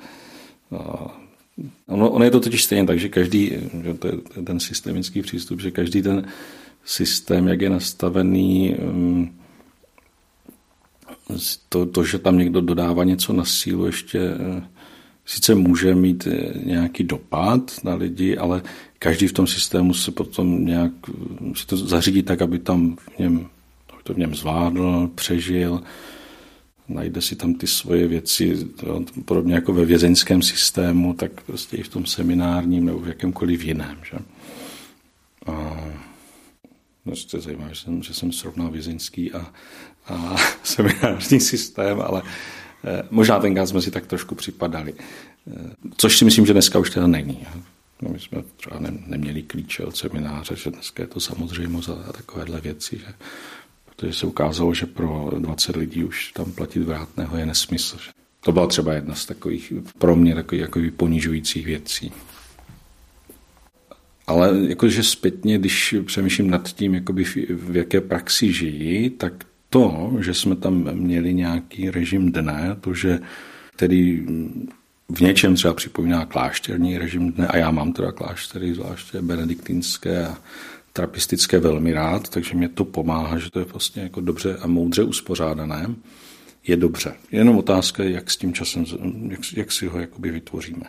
[1.87, 3.51] ono, ono je to totiž stejně tak, že každý,
[3.83, 6.27] že to je ten systemický přístup, že každý ten
[6.85, 9.35] systém, jak je nastavený, um,
[11.69, 14.19] to, to, že tam někdo dodává něco na sílu, ještě
[15.25, 18.61] sice může mít eh, nějaký dopad na lidi, ale
[18.99, 20.91] každý v tom systému se potom nějak
[21.55, 23.47] si to zařídí tak, aby tam v něm,
[24.03, 25.81] to v něm zvládl, přežil,
[26.87, 28.67] najde si tam ty svoje věci,
[29.25, 33.97] podobně jako ve vězeňském systému, tak prostě i v tom seminárním nebo v jakémkoliv jiném.
[34.11, 34.17] Že?
[35.45, 35.51] A
[37.05, 39.51] no, je zajímavé, že jsem, že jsem srovnal vězeňský a,
[40.07, 42.21] a seminární systém, ale
[42.85, 44.93] Eh, možná tenkrát jsme si tak trošku připadali.
[44.97, 47.47] Eh, což si myslím, že dneska už teda není.
[48.01, 52.13] No, my jsme třeba ne, neměli klíče od semináře, že dneska je to samozřejmost a
[52.13, 53.13] takovéhle věci, že,
[53.95, 57.97] protože se ukázalo, že pro 20 lidí už tam platit vrátného je nesmysl.
[58.39, 62.11] To byla třeba jedna z takových, pro mě takových jako ponižujících věcí.
[64.27, 69.33] Ale jakože zpětně, když přemýšlím nad tím, jakoby v, v jaké praxi žijí, tak
[69.69, 73.19] to, že jsme tam měli nějaký režim dne, to, že
[73.75, 74.25] který
[75.15, 80.37] v něčem třeba připomíná klášterní režim dne, a já mám teda kláštery, zvláště benediktinské a
[80.95, 85.03] trapistické velmi rád, takže mě to pomáhá, že to je vlastně jako dobře a moudře
[85.03, 85.87] uspořádané,
[86.67, 87.13] je dobře.
[87.31, 88.85] Jenom otázka je, jak s tím časem,
[89.29, 90.85] jak, jak si ho jakoby vytvoříme.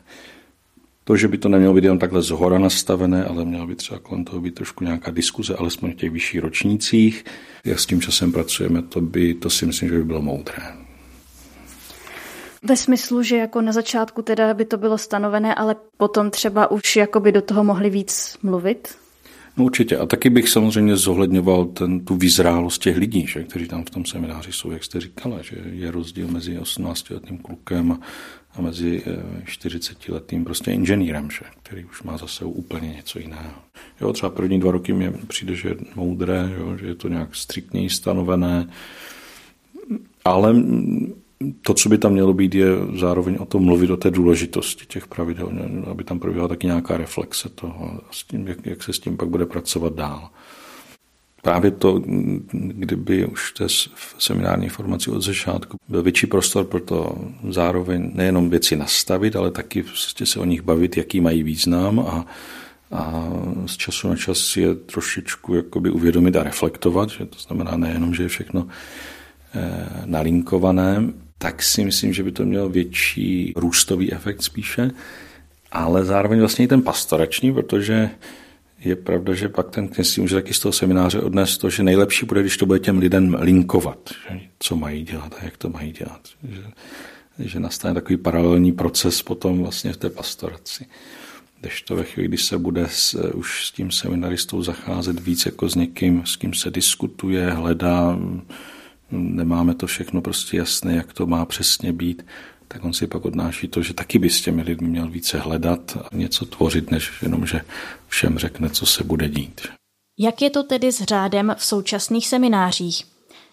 [1.05, 4.25] To, že by to nemělo být jenom takhle zhora nastavené, ale měla by třeba kolem
[4.25, 7.25] toho být trošku nějaká diskuze, alespoň v těch vyšších ročnících.
[7.65, 10.63] Jak s tím časem pracujeme, to by, to si myslím, že by bylo moudré.
[12.63, 16.97] Ve smyslu, že jako na začátku teda by to bylo stanovené, ale potom třeba už
[16.97, 19.06] jako by do toho mohli víc mluvit?
[19.57, 19.97] No určitě.
[19.97, 24.05] A taky bych samozřejmě zohledňoval ten, tu vyzrálost těch lidí, že, kteří tam v tom
[24.05, 28.01] semináři jsou, jak jste říkala, že je rozdíl mezi 18-letým klukem a
[28.59, 29.03] a mezi
[29.45, 33.55] 40-letým eh, prostě inženýrem, že, který už má zase úplně něco jiného.
[34.01, 37.35] Jo, třeba první dva roky mi přijde, že je moudré, jo, že je to nějak
[37.35, 38.69] striktněji stanovené,
[40.25, 40.55] ale
[41.63, 45.07] to, co by tam mělo být, je zároveň o tom mluvit o té důležitosti těch
[45.07, 45.51] pravidel,
[45.91, 49.29] aby tam probíhala taky nějaká reflexe toho, s tím, jak, jak se s tím pak
[49.29, 50.29] bude pracovat dál.
[51.43, 52.03] Právě to,
[52.53, 53.67] kdyby už té
[54.19, 57.19] seminární formaci od začátku byl větší prostor pro to
[57.49, 62.27] zároveň nejenom věci nastavit, ale taky prostě se o nich bavit, jaký mají význam a,
[62.93, 63.31] a
[63.67, 68.23] z času na čas je trošičku jakoby uvědomit a reflektovat, že to znamená nejenom, že
[68.23, 68.67] je všechno
[69.55, 74.91] eh, nalinkované, tak si myslím, že by to mělo větší růstový efekt spíše,
[75.73, 78.11] ale zároveň vlastně i ten pastorační, protože
[78.81, 81.83] je pravda, že pak ten kněz si může taky z toho semináře odnést to, že
[81.83, 83.99] nejlepší bude, když to bude těm lidem linkovat,
[84.31, 86.21] že, co mají dělat a jak to mají dělat.
[86.49, 86.63] Že,
[87.39, 90.87] že nastane takový paralelní proces potom vlastně v té pastoraci.
[91.61, 95.69] Když to ve chvíli, když se bude s, už s tím seminaristou zacházet víc jako
[95.69, 98.19] s někým, s kým se diskutuje, hledá,
[99.11, 102.27] nemáme to všechno prostě jasné, jak to má přesně být,
[102.69, 105.97] tak on si pak odnáší to, že taky by s těmi lidmi měl více hledat
[106.13, 107.61] a něco tvořit, než jenom, že
[108.09, 109.61] všem řekne, co se bude dít.
[110.19, 113.05] Jak je to tedy s řádem v současných seminářích?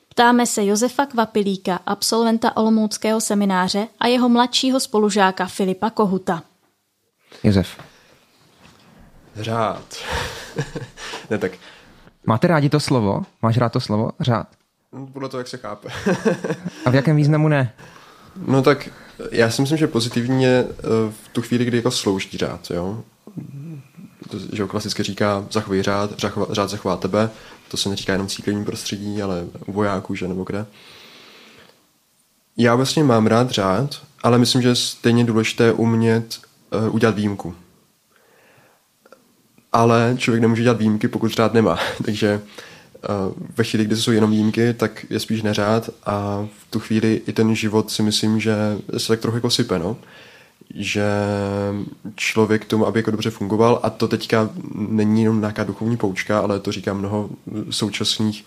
[0.09, 6.43] Ptáme se Josefa Kvapilíka, absolventa Olomouckého semináře a jeho mladšího spolužáka Filipa Kohuta.
[7.43, 7.77] Josef.
[9.35, 9.95] Řád.
[11.29, 11.51] ne tak.
[12.25, 13.21] Máte rádi to slovo?
[13.41, 14.11] Máš rád to slovo?
[14.19, 14.47] Řád?
[14.93, 15.89] No, podle toho, jak se chápe.
[16.85, 17.73] a v jakém významu ne?
[18.47, 18.89] No tak
[19.31, 20.73] já si myslím, že pozitivní je eh,
[21.09, 23.03] v tu chvíli, kdy jako slouží řád, jo.
[24.29, 26.11] To, že klasicky říká zachovej řád,
[26.51, 27.29] řád zachová tebe,
[27.67, 30.65] to se neříká jenom církevním prostředí, ale u vojáků, že nebo kde.
[32.57, 36.39] Já vlastně mám rád řád, ale myslím, že je stejně důležité umět
[36.87, 37.55] uh, udělat výjimku.
[39.71, 41.79] Ale člověk nemůže dělat výjimky, pokud řád nemá.
[42.05, 42.41] Takže
[43.57, 47.33] ve chvíli, kdy jsou jenom výjimky, tak je spíš neřád a v tu chvíli i
[47.33, 48.55] ten život si myslím, že
[48.97, 49.97] se tak trochu jako sype, no.
[50.75, 51.05] Že
[52.15, 56.59] člověk tomu, aby jako dobře fungoval, a to teďka není jenom nějaká duchovní poučka, ale
[56.59, 57.29] to říká mnoho
[57.69, 58.45] současných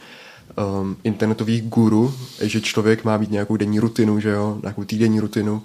[0.81, 5.63] um, internetových guru, že člověk má mít nějakou denní rutinu, že jo, nějakou týdenní rutinu,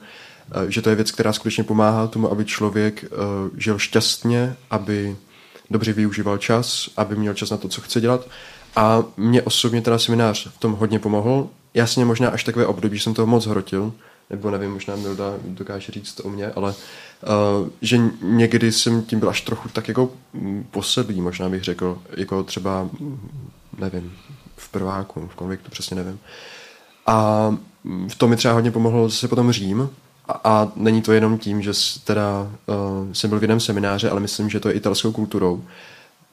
[0.56, 5.16] uh, že to je věc, která skutečně pomáhá tomu, aby člověk uh, žil šťastně, aby
[5.70, 8.28] dobře využíval čas, aby měl čas na to, co chce dělat
[8.76, 11.48] a mě osobně teda seminář v tom hodně pomohl.
[11.74, 13.94] Jasně možná až takové období, jsem toho moc hrotil,
[14.30, 19.30] nebo nevím, možná Milda dokáže říct o mě, ale uh, že někdy jsem tím byl
[19.30, 20.10] až trochu tak jako
[20.72, 22.90] posedlý, možná bych řekl, jako třeba,
[23.78, 24.14] nevím,
[24.56, 26.20] v prváku, v konviktu, přesně nevím.
[27.06, 27.56] A
[28.08, 29.90] v tom mi třeba hodně pomohlo zase potom Řím,
[30.28, 31.72] a, a není to jenom tím, že
[32.04, 35.64] teda uh, jsem byl v jiném semináře, ale myslím, že to je italskou kulturou,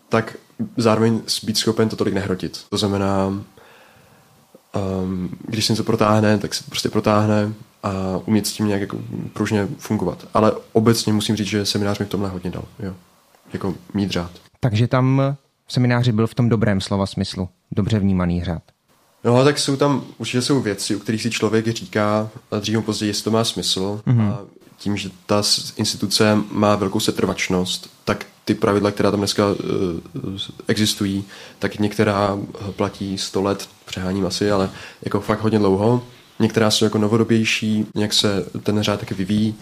[0.08, 0.36] tak
[0.76, 2.60] zároveň být schopen to tolik nehrotit.
[2.70, 3.44] To znamená, um,
[5.46, 7.92] když se něco protáhne, tak se prostě protáhne a
[8.24, 8.98] umět s tím nějak jako
[9.32, 10.28] pružně fungovat.
[10.34, 12.64] Ale obecně musím říct, že seminář mi v tomhle hodně dal.
[12.78, 12.94] Jo.
[13.52, 14.30] Jako mít řád.
[14.60, 17.48] Takže tam v semináři byl v tom dobrém slova smyslu.
[17.72, 18.62] Dobře vnímaný řád.
[19.24, 23.24] No, tak jsou tam, určitě jsou věci, u kterých si člověk říká, dřív později, jestli
[23.24, 24.00] to má smysl.
[24.06, 24.30] Mm-hmm.
[24.30, 24.40] A
[24.76, 25.42] tím, že ta
[25.76, 31.24] instituce má velkou setrvačnost, tak ty pravidla, která tam dneska uh, existují,
[31.58, 32.38] tak některá
[32.76, 34.70] platí 100 let, přeháním asi, ale
[35.02, 36.06] jako fakt hodně dlouho.
[36.40, 39.54] Některá jsou jako novodobější, nějak se ten řád taky vyvíjí.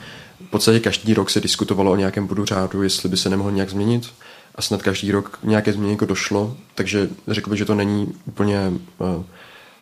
[0.46, 3.70] V podstatě každý rok se diskutovalo o nějakém bodu řádu, jestli by se nemohl nějak
[3.70, 4.08] změnit.
[4.54, 8.72] A snad každý rok nějaké změny jako došlo, takže řekl bych, že to není úplně
[8.98, 9.24] uh,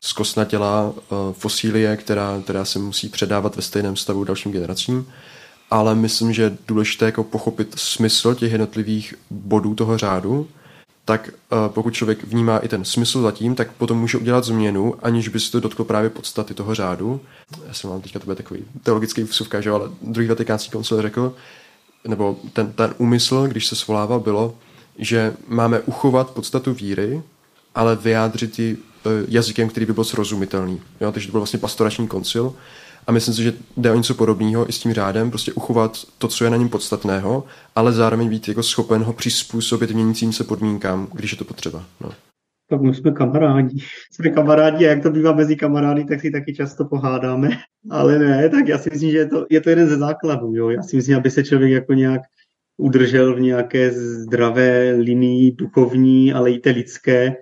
[0.01, 0.97] zkostnatělá uh,
[1.33, 5.07] fosílie, která, která se musí předávat ve stejném stavu dalším generacím
[5.70, 10.48] ale myslím, že je důležité jako pochopit smysl těch jednotlivých bodů toho řádu,
[11.05, 15.29] tak uh, pokud člověk vnímá i ten smysl zatím, tak potom může udělat změnu, aniž
[15.29, 17.20] by se to dotklo právě podstaty toho řádu.
[17.66, 21.35] Já jsem vám teďka to bude takový teologický vsuvka, že ale druhý vatikánský koncil řekl,
[22.09, 24.55] nebo ten, ten úmysl, když se svolával, bylo,
[24.98, 27.22] že máme uchovat podstatu víry,
[27.74, 30.81] ale vyjádřit ji uh, jazykem, který by byl srozumitelný.
[31.00, 31.12] Jo?
[31.12, 32.55] Takže to byl vlastně pastorační koncil
[33.07, 36.29] a myslím si, že jde o něco podobného i s tím řádem, prostě uchovat to,
[36.29, 37.45] co je na něm podstatného,
[37.77, 41.85] ale zároveň být jako schopen ho přizpůsobit měnícím se podmínkám, když je to potřeba.
[42.01, 42.11] No.
[42.71, 43.79] Tak my jsme kamarádi.
[44.12, 47.49] Jsme kamarádi a jak to bývá mezi kamarády, tak si taky často pohádáme.
[47.90, 50.55] Ale ne, tak já si myslím, že je to, je to jeden ze základů.
[50.55, 50.71] Jo.
[50.71, 52.21] Já si myslím, aby se člověk jako nějak
[52.77, 57.37] udržel v nějaké zdravé linii duchovní, ale i té lidské,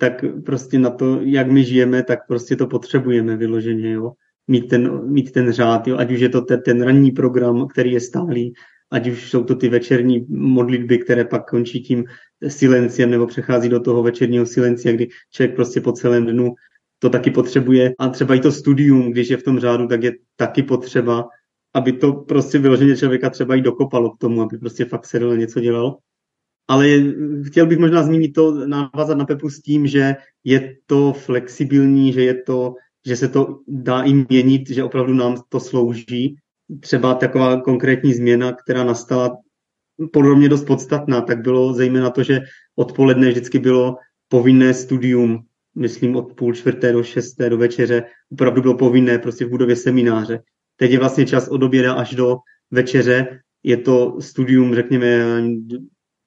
[0.00, 3.92] tak prostě na to, jak my žijeme, tak prostě to potřebujeme vyloženě.
[3.92, 4.12] Jo
[4.48, 5.96] mít ten, mít ten řád, jo?
[5.98, 8.52] ať už je to ten, ten ranní program, který je stálý,
[8.90, 12.04] ať už jsou to ty večerní modlitby, které pak končí tím
[12.48, 16.54] silenciem nebo přechází do toho večerního silencia, kdy člověk prostě po celém dnu
[16.98, 17.94] to taky potřebuje.
[17.98, 21.28] A třeba i to studium, když je v tom řádu, tak je taky potřeba,
[21.74, 25.60] aby to prostě vyloženě člověka třeba i dokopalo k tomu, aby prostě fakt sedl něco
[25.60, 25.98] dělal.
[26.68, 26.88] Ale
[27.46, 32.22] chtěl bych možná zmínit to, navázat na Pepu s tím, že je to flexibilní, že
[32.22, 32.74] je to
[33.06, 36.36] že se to dá i měnit, že opravdu nám to slouží.
[36.80, 39.36] Třeba taková konkrétní změna, která nastala
[40.12, 42.40] podle mě dost podstatná, tak bylo zejména to, že
[42.76, 43.96] odpoledne vždycky bylo
[44.28, 45.44] povinné studium,
[45.74, 50.40] myslím od půl čtvrté do šesté do večeře, opravdu bylo povinné prostě v budově semináře.
[50.76, 52.36] Teď je vlastně čas od oběda až do
[52.70, 55.24] večeře, je to studium, řekněme,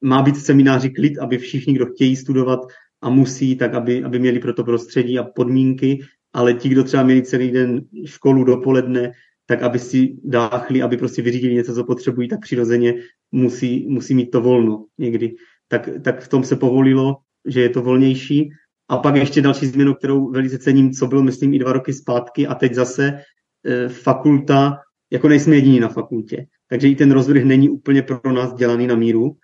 [0.00, 2.60] má být v semináři klid, aby všichni, kdo chtějí studovat
[3.02, 5.98] a musí, tak aby, aby měli pro to prostředí a podmínky,
[6.32, 9.12] ale ti, kdo třeba měli celý den školu dopoledne,
[9.46, 12.94] tak aby si dáchli, aby prostě vyřídili něco, co potřebují, tak přirozeně
[13.32, 15.34] musí, musí mít to volno někdy.
[15.68, 17.16] Tak, tak v tom se povolilo,
[17.46, 18.50] že je to volnější.
[18.88, 22.46] A pak ještě další změnu, kterou velice cením, co bylo, myslím, i dva roky zpátky
[22.46, 23.20] a teď zase
[23.66, 24.78] e, fakulta,
[25.12, 26.46] jako nejsme jediní na fakultě.
[26.68, 29.36] Takže i ten rozvrh není úplně pro nás dělaný na míru,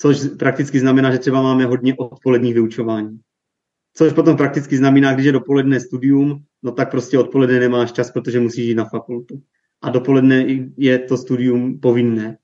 [0.00, 3.18] což prakticky znamená, že třeba máme hodně odpoledních vyučování.
[3.96, 8.40] Což potom prakticky znamená, když je dopoledne studium, no tak prostě odpoledne nemáš čas, protože
[8.40, 9.42] musíš jít na fakultu.
[9.82, 12.38] A dopoledne je to studium povinné.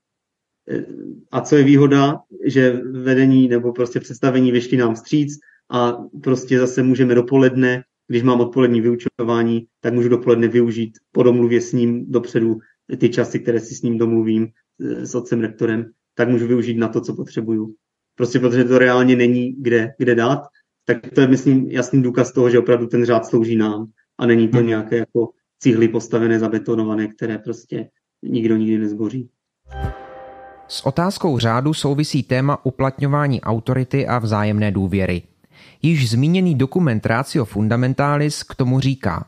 [1.32, 5.38] A co je výhoda, že vedení nebo prostě představení vyšli nám vstříc
[5.70, 5.92] a
[6.22, 11.72] prostě zase můžeme dopoledne, když mám odpolední vyučování, tak můžu dopoledne využít po domluvě s
[11.72, 12.58] ním dopředu
[12.98, 14.48] ty časy, které si s ním domluvím
[14.78, 17.74] s otcem rektorem, tak můžu využít na to, co potřebuju.
[18.14, 20.40] Prostě protože to reálně není kde, kde dát,
[20.94, 23.86] tak to je, myslím, jasný důkaz toho, že opravdu ten řád slouží nám
[24.18, 24.66] a není to hmm.
[24.66, 25.28] nějaké jako
[25.58, 27.88] cihly postavené, zabetonované, které prostě
[28.22, 29.28] nikdo nikdy nezboří.
[30.68, 35.22] S otázkou řádu souvisí téma uplatňování autority a vzájemné důvěry.
[35.82, 39.26] Již zmíněný dokument Ratio Fundamentalis k tomu říká.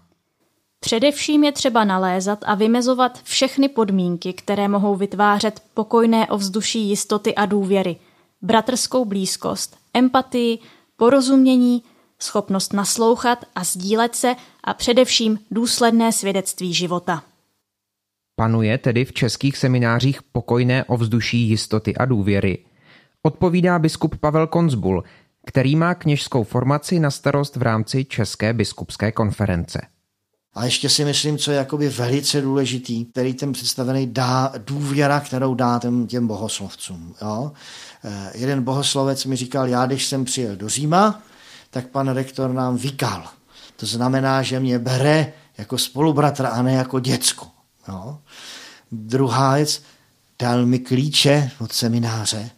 [0.80, 7.46] Především je třeba nalézat a vymezovat všechny podmínky, které mohou vytvářet pokojné ovzduší jistoty a
[7.46, 7.96] důvěry,
[8.42, 10.58] bratrskou blízkost, empatii,
[11.02, 11.82] porozumění,
[12.18, 14.34] schopnost naslouchat a sdílet se
[14.64, 17.22] a především důsledné svědectví života.
[18.36, 22.58] Panuje tedy v českých seminářích pokojné ovzduší jistoty a důvěry.
[23.22, 25.04] Odpovídá biskup Pavel Konzbul,
[25.46, 29.80] který má kněžskou formaci na starost v rámci České biskupské konference.
[30.54, 35.54] A ještě si myslím, co je jakoby velice důležitý, který ten představený dá důvěra, kterou
[35.54, 37.14] dá těm, těm bohoslovcům.
[37.22, 37.52] Jo?
[38.04, 41.22] Eh, jeden bohoslovec mi říkal, já když jsem přijel do Říma,
[41.70, 43.28] tak pan rektor nám vykal.
[43.76, 47.46] To znamená, že mě bere jako spolubratra a ne jako děcko.
[47.88, 48.18] Jo?
[48.92, 49.82] Druhá věc,
[50.38, 52.50] dal mi klíče od semináře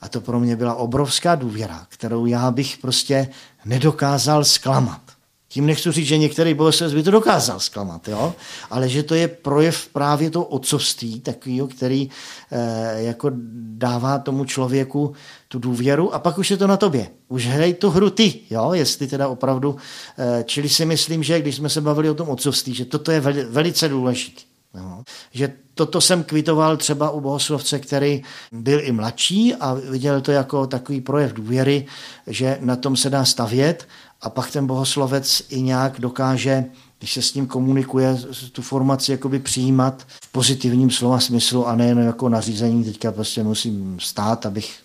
[0.00, 3.28] a to pro mě byla obrovská důvěra, kterou já bych prostě
[3.64, 5.17] nedokázal zklamat.
[5.50, 8.34] Tím nechci říct, že některý bohoslovec by to dokázal zklamat, jo?
[8.70, 12.10] ale že to je projev právě toho otcovství, takového, který
[12.52, 13.30] e, jako
[13.76, 15.12] dává tomu člověku
[15.48, 17.08] tu důvěru a pak už je to na tobě.
[17.28, 18.70] Už hrej tu hru ty, jo?
[18.72, 19.76] jestli teda opravdu.
[20.18, 23.20] E, čili si myslím, že když jsme se bavili o tom otcovství, že toto je
[23.20, 24.40] veli, velice důležité.
[24.74, 25.02] Jo?
[25.30, 28.22] Že toto jsem kvitoval třeba u bohoslovce, který
[28.52, 31.86] byl i mladší a viděl to jako takový projev důvěry,
[32.26, 33.88] že na tom se dá stavět
[34.20, 36.64] a pak ten bohoslovec i nějak dokáže,
[36.98, 38.18] když se s ním komunikuje,
[38.52, 44.00] tu formaci jakoby přijímat v pozitivním slova smyslu a nejen jako nařízení, teďka prostě musím
[44.00, 44.78] stát, abych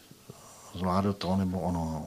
[0.76, 1.80] zvládl to nebo ono.
[1.80, 2.06] No.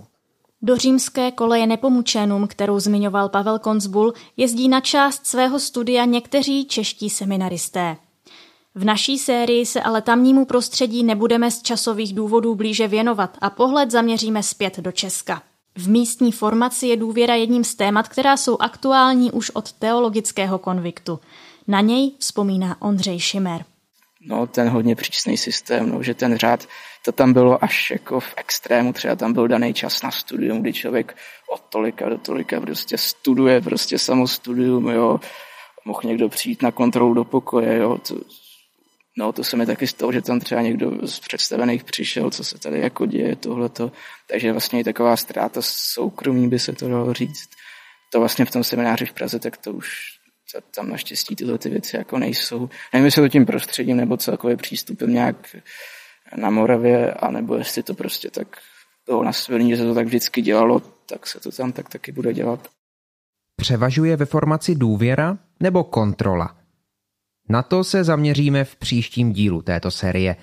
[0.62, 7.10] Do římské koleje nepomučenům, kterou zmiňoval Pavel Konzbul, jezdí na část svého studia někteří čeští
[7.10, 7.96] seminaristé.
[8.74, 13.90] V naší sérii se ale tamnímu prostředí nebudeme z časových důvodů blíže věnovat a pohled
[13.90, 15.42] zaměříme zpět do Česka.
[15.76, 21.20] V místní formaci je důvěra jedním z témat, která jsou aktuální už od teologického konviktu.
[21.68, 23.64] Na něj vzpomíná Ondřej Šimer.
[24.20, 26.66] No, ten hodně přísný systém, no, že ten řád,
[27.04, 30.72] to tam bylo až jako v extrému, třeba tam byl daný čas na studium, kdy
[30.72, 31.16] člověk
[31.54, 35.20] od tolika do tolika prostě studuje, prostě samo studium, jo,
[35.84, 38.14] mohl někdo přijít na kontrolu do pokoje, jo, to,
[39.18, 42.58] No, to se mi taky stalo, že tam třeba někdo z představených přišel, co se
[42.58, 43.92] tady jako děje, tohleto.
[44.28, 47.48] Takže vlastně i taková ztráta soukromí by se to dalo říct.
[48.12, 50.16] To vlastně v tom semináři v Praze, tak to už
[50.74, 52.68] tam naštěstí tyhle ty věci jako nejsou.
[52.92, 55.56] Nevím, jestli to tím prostředím nebo celkově přístupem nějak
[56.36, 58.58] na Moravě, anebo jestli to prostě tak
[59.06, 62.34] toho nastavení, že se to tak vždycky dělalo, tak se to tam tak taky bude
[62.34, 62.68] dělat.
[63.56, 66.55] Převažuje ve formaci důvěra nebo kontrola?
[67.48, 70.36] Na to se zaměříme v příštím dílu této série.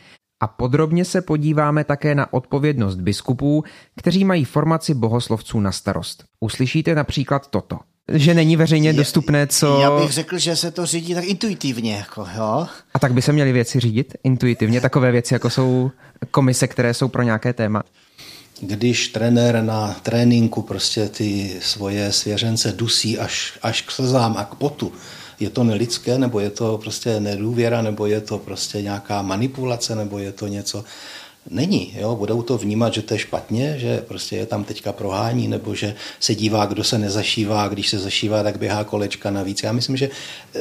[0.44, 3.64] A podrobně se podíváme také na odpovědnost biskupů,
[3.96, 6.24] kteří mají formaci bohoslovců na starost.
[6.40, 7.80] Uslyšíte například toto
[8.12, 9.80] že není veřejně dostupné, co...
[9.82, 12.68] Já bych řekl, že se to řídí tak intuitivně, jako, jo.
[12.94, 15.92] A tak by se měly věci řídit intuitivně, takové věci, jako jsou
[16.32, 17.84] komise, které jsou pro nějaké téma.
[18.62, 24.56] Když trenér na tréninku prostě ty svoje svěřence dusí až, až k slzám a k
[24.56, 24.92] potu,
[25.40, 30.20] je to nelidské, nebo je to prostě nedůvěra, nebo je to prostě nějaká manipulace, nebo
[30.20, 30.84] je to něco,
[31.50, 31.94] není.
[31.98, 32.16] Jo?
[32.16, 35.96] Budou to vnímat, že to je špatně, že prostě je tam teďka prohání, nebo že
[36.20, 39.64] se dívá, kdo se nezašívá, když se zašívá, tak běhá kolečka navíc.
[39.64, 40.10] Já myslím, že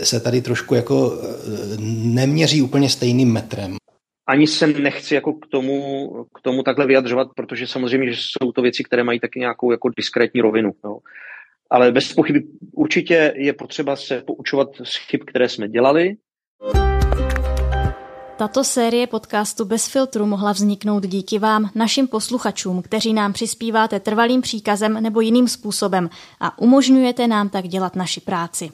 [0.02, 3.76] se tady trošku jako eh, neměří úplně stejným metrem.
[4.26, 8.62] Ani se nechci jako k tomu, k tomu takhle vyjadřovat, protože samozřejmě, že jsou to
[8.62, 10.72] věci, které mají taky nějakou jako diskrétní rovinu.
[10.84, 10.98] Jo.
[11.72, 12.42] Ale bez pochyby
[12.72, 16.16] určitě je potřeba se poučovat z chyb, které jsme dělali,
[18.42, 24.40] tato série podcastu Bez filtru mohla vzniknout díky vám, našim posluchačům, kteří nám přispíváte trvalým
[24.40, 26.10] příkazem nebo jiným způsobem
[26.40, 28.70] a umožňujete nám tak dělat naši práci.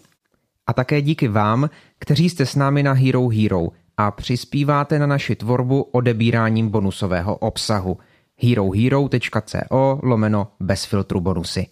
[0.66, 5.36] A také díky vám, kteří jste s námi na Hero Hero a přispíváte na naši
[5.36, 7.99] tvorbu odebíráním bonusového obsahu
[8.36, 11.66] herohero.co lomeno bez filtru bonusy.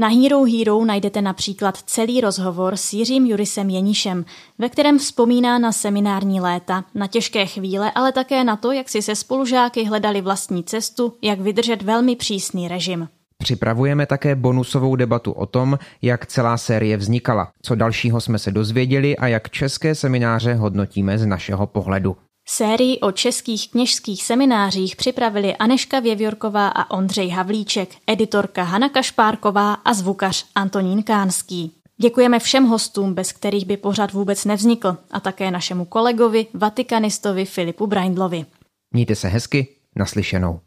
[0.00, 4.24] Na Hero Hero najdete například celý rozhovor s Jiřím Jurisem Jenišem,
[4.58, 9.02] ve kterém vzpomíná na seminární léta, na těžké chvíle, ale také na to, jak si
[9.02, 13.08] se spolužáky hledali vlastní cestu, jak vydržet velmi přísný režim.
[13.38, 19.16] Připravujeme také bonusovou debatu o tom, jak celá série vznikala, co dalšího jsme se dozvěděli
[19.16, 22.16] a jak české semináře hodnotíme z našeho pohledu.
[22.50, 29.94] Sérii o českých kněžských seminářích připravili Aneška Věvjorková a Ondřej Havlíček, editorka Hana Kašpárková a
[29.94, 31.72] zvukař Antonín Kánský.
[31.96, 37.86] Děkujeme všem hostům, bez kterých by pořad vůbec nevznikl, a také našemu kolegovi, vatikanistovi Filipu
[37.86, 38.44] Braindlovi.
[38.92, 40.60] Mějte se hezky, naslyšenou.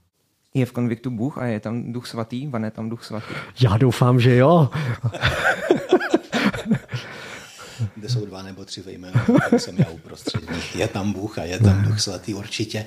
[0.53, 2.47] Je v konviktu Bůh a je tam duch svatý?
[2.47, 3.33] Vane tam duch svatý?
[3.61, 4.69] Já doufám, že jo.
[8.01, 9.13] kde jsou dva nebo tři ve jménu,
[9.49, 10.75] tak jsem já uprostřed nich.
[10.75, 12.85] Je tam Bůh a je tam Duch Svatý určitě.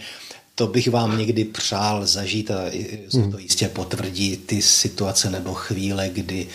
[0.54, 2.70] To bych vám někdy přál zažít a
[3.08, 6.46] se to jistě potvrdí ty situace nebo chvíle, kdy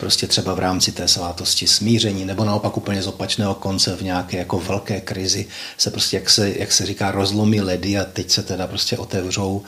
[0.00, 4.36] prostě třeba v rámci té svátosti smíření, nebo naopak úplně z opačného konce v nějaké
[4.36, 5.46] jako velké krizi
[5.78, 9.62] se prostě, jak se, jak se říká, rozlomí ledy a teď se teda prostě otevřou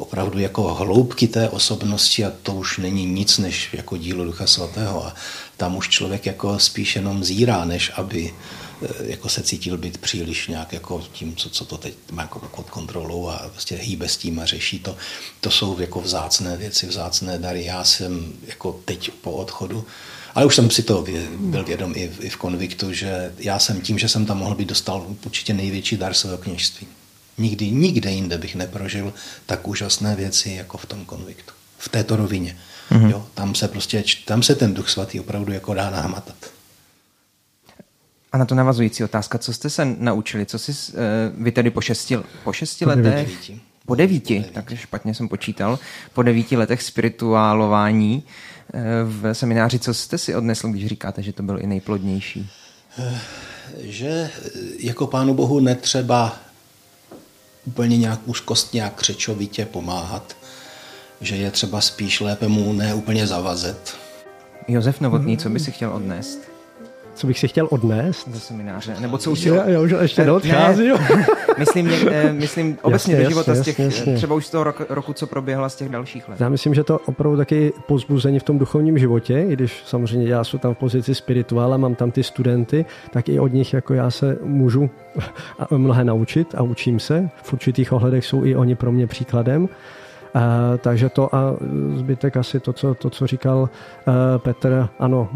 [0.00, 5.06] opravdu jako hloubky té osobnosti a to už není nic než jako dílo Ducha Svatého
[5.06, 5.14] a
[5.56, 8.34] tam už člověk jako spíš jenom zírá, než aby
[8.82, 12.38] eh, jako se cítil být příliš nějak jako tím, co, co to teď má jako
[12.38, 14.96] pod kontrolou a prostě hýbe s tím a řeší to.
[15.40, 17.64] To jsou jako vzácné věci, vzácné dary.
[17.64, 19.86] Já jsem jako teď po odchodu
[20.34, 21.04] ale už jsem si to
[21.38, 24.54] byl vědom i v, i v konviktu, že já jsem tím, že jsem tam mohl
[24.54, 26.86] být, dostal určitě největší dar svého kněžství.
[27.40, 29.12] Nikdy, nikde jinde bych neprožil
[29.46, 31.52] tak úžasné věci jako v tom konviktu.
[31.78, 32.56] V této rovině.
[32.90, 33.10] Mm-hmm.
[33.10, 36.36] Jo, tam se prostě, tam se ten duch svatý opravdu jako dá nahmatat.
[38.32, 40.46] A na to navazující otázka, co jste se naučili?
[40.46, 40.98] Co jsi, uh,
[41.44, 43.04] vy tedy po šesti, po šesti po letech?
[43.04, 43.60] Devíti.
[43.86, 45.78] Po devíti, po devíti, tak špatně jsem počítal.
[46.14, 48.22] Po devíti letech spirituálování
[48.74, 52.50] uh, v semináři, co jste si odnesl, když říkáte, že to byl i nejplodnější?
[52.98, 53.04] Uh,
[53.80, 54.30] že
[54.78, 56.40] jako Pánu Bohu netřeba
[57.64, 60.36] úplně nějak úzkostně a křečovitě pomáhat,
[61.20, 63.96] že je třeba spíš lépe mu ne úplně zavazet.
[64.68, 66.49] Josef Novotný, co by si chtěl odnést?
[67.14, 68.28] Co bych si chtěl odnést?
[68.28, 68.96] Do semináře.
[69.00, 69.42] Nebo co už...
[69.42, 70.88] Já, já už ještě neodchází.
[70.88, 71.26] Ne,
[71.58, 74.16] myslím, mě, myslím obecně jasně, do života jasně, z těch, jasně.
[74.16, 76.40] třeba už z toho roku, roku, co proběhla z těch dalších let.
[76.40, 80.44] Já myslím, že to opravdu taky pozbuzení v tom duchovním životě, i když samozřejmě já
[80.44, 84.10] jsem tam v pozici spirituála, mám tam ty studenty, tak i od nich jako já
[84.10, 84.90] se můžu
[85.70, 87.28] mnohé naučit a učím se.
[87.42, 89.68] V určitých ohledech jsou i oni pro mě příkladem.
[90.34, 91.56] Uh, takže to a
[91.94, 93.68] zbytek asi to, co, to, co říkal uh,
[94.38, 95.28] Petr, ano,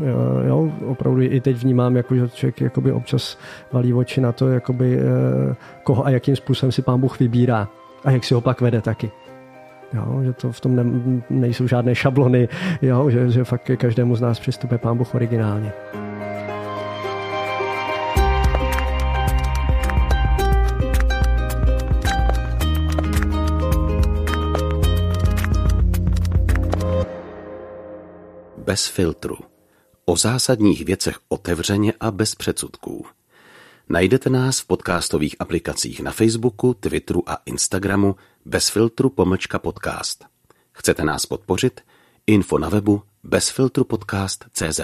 [0.47, 3.39] jo, opravdu i teď vnímám, jako, že člověk jakoby občas
[3.73, 5.03] valí oči na to, jakoby, uh,
[5.83, 7.69] koho a jakým způsobem si pán Bůh vybírá
[8.05, 9.11] a jak si ho pak vede taky.
[9.93, 10.85] Jo, že to v tom ne,
[11.31, 12.49] nejsou žádné šablony,
[12.83, 15.73] jo, že, že fakt každému z nás přistupuje pán Bůh originálně.
[28.65, 29.39] Bez filtru.
[30.05, 33.07] O zásadních věcech otevřeně a bez předsudků.
[33.89, 40.25] Najdete nás v podcastových aplikacích na Facebooku, Twitteru a Instagramu bez filtru pomlčka podcast.
[40.73, 41.81] Chcete nás podpořit?
[42.27, 44.81] Info na webu bezfiltrupodcast.cz